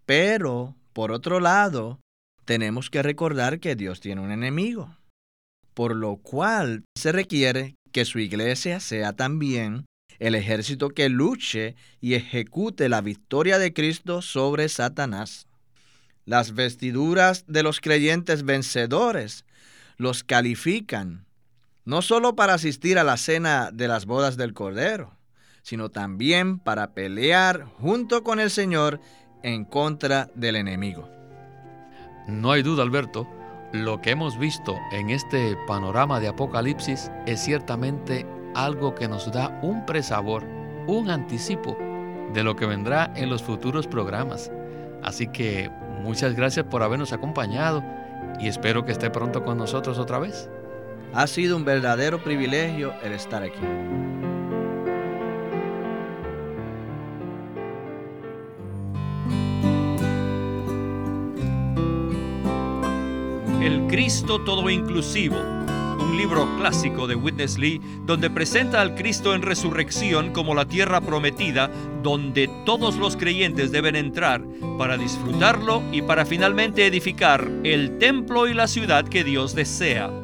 Pero, 0.07 0.74
por 0.92 1.12
otro 1.12 1.38
lado, 1.38 2.00
tenemos 2.44 2.90
que 2.90 3.02
recordar 3.02 3.61
que 3.61 3.76
Dios 3.76 4.00
tiene 4.00 4.20
un 4.20 4.31
enemigo, 4.31 4.96
por 5.74 5.94
lo 5.94 6.16
cual 6.16 6.85
se 6.96 7.12
requiere 7.12 7.76
que 7.92 8.05
su 8.05 8.18
iglesia 8.18 8.81
sea 8.81 9.12
también 9.12 9.85
el 10.18 10.35
ejército 10.35 10.90
que 10.90 11.09
luche 11.09 11.76
y 12.00 12.14
ejecute 12.14 12.88
la 12.88 13.00
victoria 13.00 13.59
de 13.59 13.72
Cristo 13.72 14.22
sobre 14.22 14.68
Satanás. 14.68 15.46
Las 16.24 16.55
vestiduras 16.55 17.44
de 17.48 17.62
los 17.62 17.81
creyentes 17.81 18.44
vencedores 18.44 19.44
los 20.03 20.25
califican 20.25 21.27
no 21.85 22.03
solo 22.03 22.37
para 22.37 22.55
asistir 22.55 22.99
a 22.99 23.05
la 23.05 23.17
cena 23.17 23.71
de 23.73 23.88
las 23.88 24.07
bodas 24.07 24.37
del 24.37 24.53
Cordero, 24.53 25.17
sino 25.62 25.88
también 25.88 26.59
para 26.59 26.93
pelear 26.93 27.65
junto 27.79 28.23
con 28.23 28.38
el 28.38 28.51
Señor 28.51 29.01
en 29.43 29.65
contra 29.65 30.29
del 30.35 30.57
enemigo. 30.57 31.09
No 32.29 32.53
hay 32.53 32.62
duda, 32.62 32.83
Alberto, 32.83 33.29
lo 33.73 34.01
que 34.01 34.11
hemos 34.11 34.38
visto 34.38 34.77
en 34.93 35.11
este 35.11 35.57
panorama 35.67 36.21
de 36.21 36.29
Apocalipsis 36.29 37.11
es 37.27 37.41
ciertamente 37.41 38.27
algo 38.55 38.95
que 38.95 39.09
nos 39.09 39.33
da 39.33 39.59
un 39.62 39.87
presabor, 39.87 40.45
un 40.87 41.11
anticipo 41.11 41.77
de 42.33 42.45
lo 42.45 42.55
que 42.55 42.67
vendrá 42.67 43.12
en 43.17 43.29
los 43.29 43.43
futuros 43.43 43.87
programas. 43.87 44.53
Así 45.03 45.27
que 45.27 45.71
muchas 46.03 46.37
gracias 46.37 46.67
por 46.67 46.83
habernos 46.83 47.12
acompañado 47.12 47.83
y 48.40 48.49
espero 48.49 48.85
que 48.85 48.92
esté 48.92 49.11
pronto 49.11 49.42
con 49.45 49.59
nosotros 49.59 49.99
otra 49.99 50.18
vez. 50.18 50.49
Ha 51.14 51.27
sido 51.27 51.57
un 51.57 51.64
verdadero 51.64 52.23
privilegio 52.23 52.95
el 53.03 53.12
estar 53.12 53.42
aquí. 53.42 53.61
El 63.61 63.87
Cristo 63.88 64.42
todo 64.45 64.68
inclusivo, 64.71 65.37
libro 66.12 66.48
clásico 66.59 67.07
de 67.07 67.14
Witness 67.14 67.59
Lee 67.59 67.81
donde 68.05 68.31
presenta 68.31 68.81
al 68.81 68.94
Cristo 68.94 69.35
en 69.35 69.42
resurrección 69.42 70.33
como 70.33 70.55
la 70.55 70.66
tierra 70.66 71.01
prometida 71.01 71.70
donde 72.03 72.48
todos 72.64 72.96
los 72.96 73.16
creyentes 73.16 73.72
deben 73.72 73.96
entrar 73.96 74.42
para 74.79 74.96
disfrutarlo 74.96 75.83
y 75.92 76.03
para 76.03 76.25
finalmente 76.25 76.87
edificar 76.87 77.51
el 77.64 77.98
templo 77.98 78.48
y 78.48 78.55
la 78.55 78.66
ciudad 78.66 79.07
que 79.09 79.25
Dios 79.25 79.55
desea. 79.55 80.22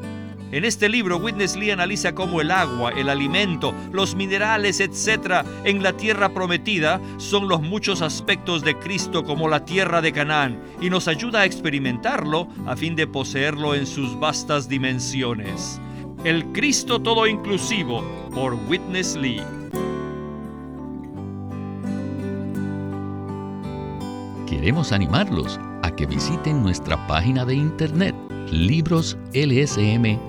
En 0.51 0.65
este 0.65 0.89
libro, 0.89 1.17
Witness 1.17 1.55
Lee 1.55 1.69
analiza 1.69 2.15
cómo 2.15 2.41
el 2.41 2.49
agua, 2.49 2.91
el 2.91 3.09
alimento, 3.09 3.71
los 3.91 4.15
minerales, 4.15 4.79
etc., 4.79 5.45
en 5.63 5.83
la 5.83 5.93
tierra 5.93 6.29
prometida 6.29 6.99
son 7.17 7.47
los 7.47 7.61
muchos 7.61 8.01
aspectos 8.01 8.63
de 8.63 8.75
Cristo 8.79 9.23
como 9.23 9.47
la 9.47 9.63
tierra 9.63 10.01
de 10.01 10.11
Canaán 10.11 10.59
y 10.81 10.89
nos 10.89 11.07
ayuda 11.07 11.41
a 11.41 11.45
experimentarlo 11.45 12.47
a 12.65 12.75
fin 12.75 12.95
de 12.95 13.05
poseerlo 13.05 13.75
en 13.75 13.85
sus 13.85 14.19
vastas 14.19 14.67
dimensiones. 14.67 15.79
El 16.23 16.45
Cristo 16.47 16.99
todo 16.99 17.27
inclusivo 17.27 18.03
por 18.33 18.55
Witness 18.67 19.15
Lee. 19.15 19.43
Queremos 24.47 24.91
animarlos 24.91 25.59
a 25.83 25.91
que 25.95 26.07
visiten 26.07 26.63
nuestra 26.63 27.05
página 27.05 27.45
de 27.45 27.53
internet 27.53 28.15
libroslsm.com 28.51 30.28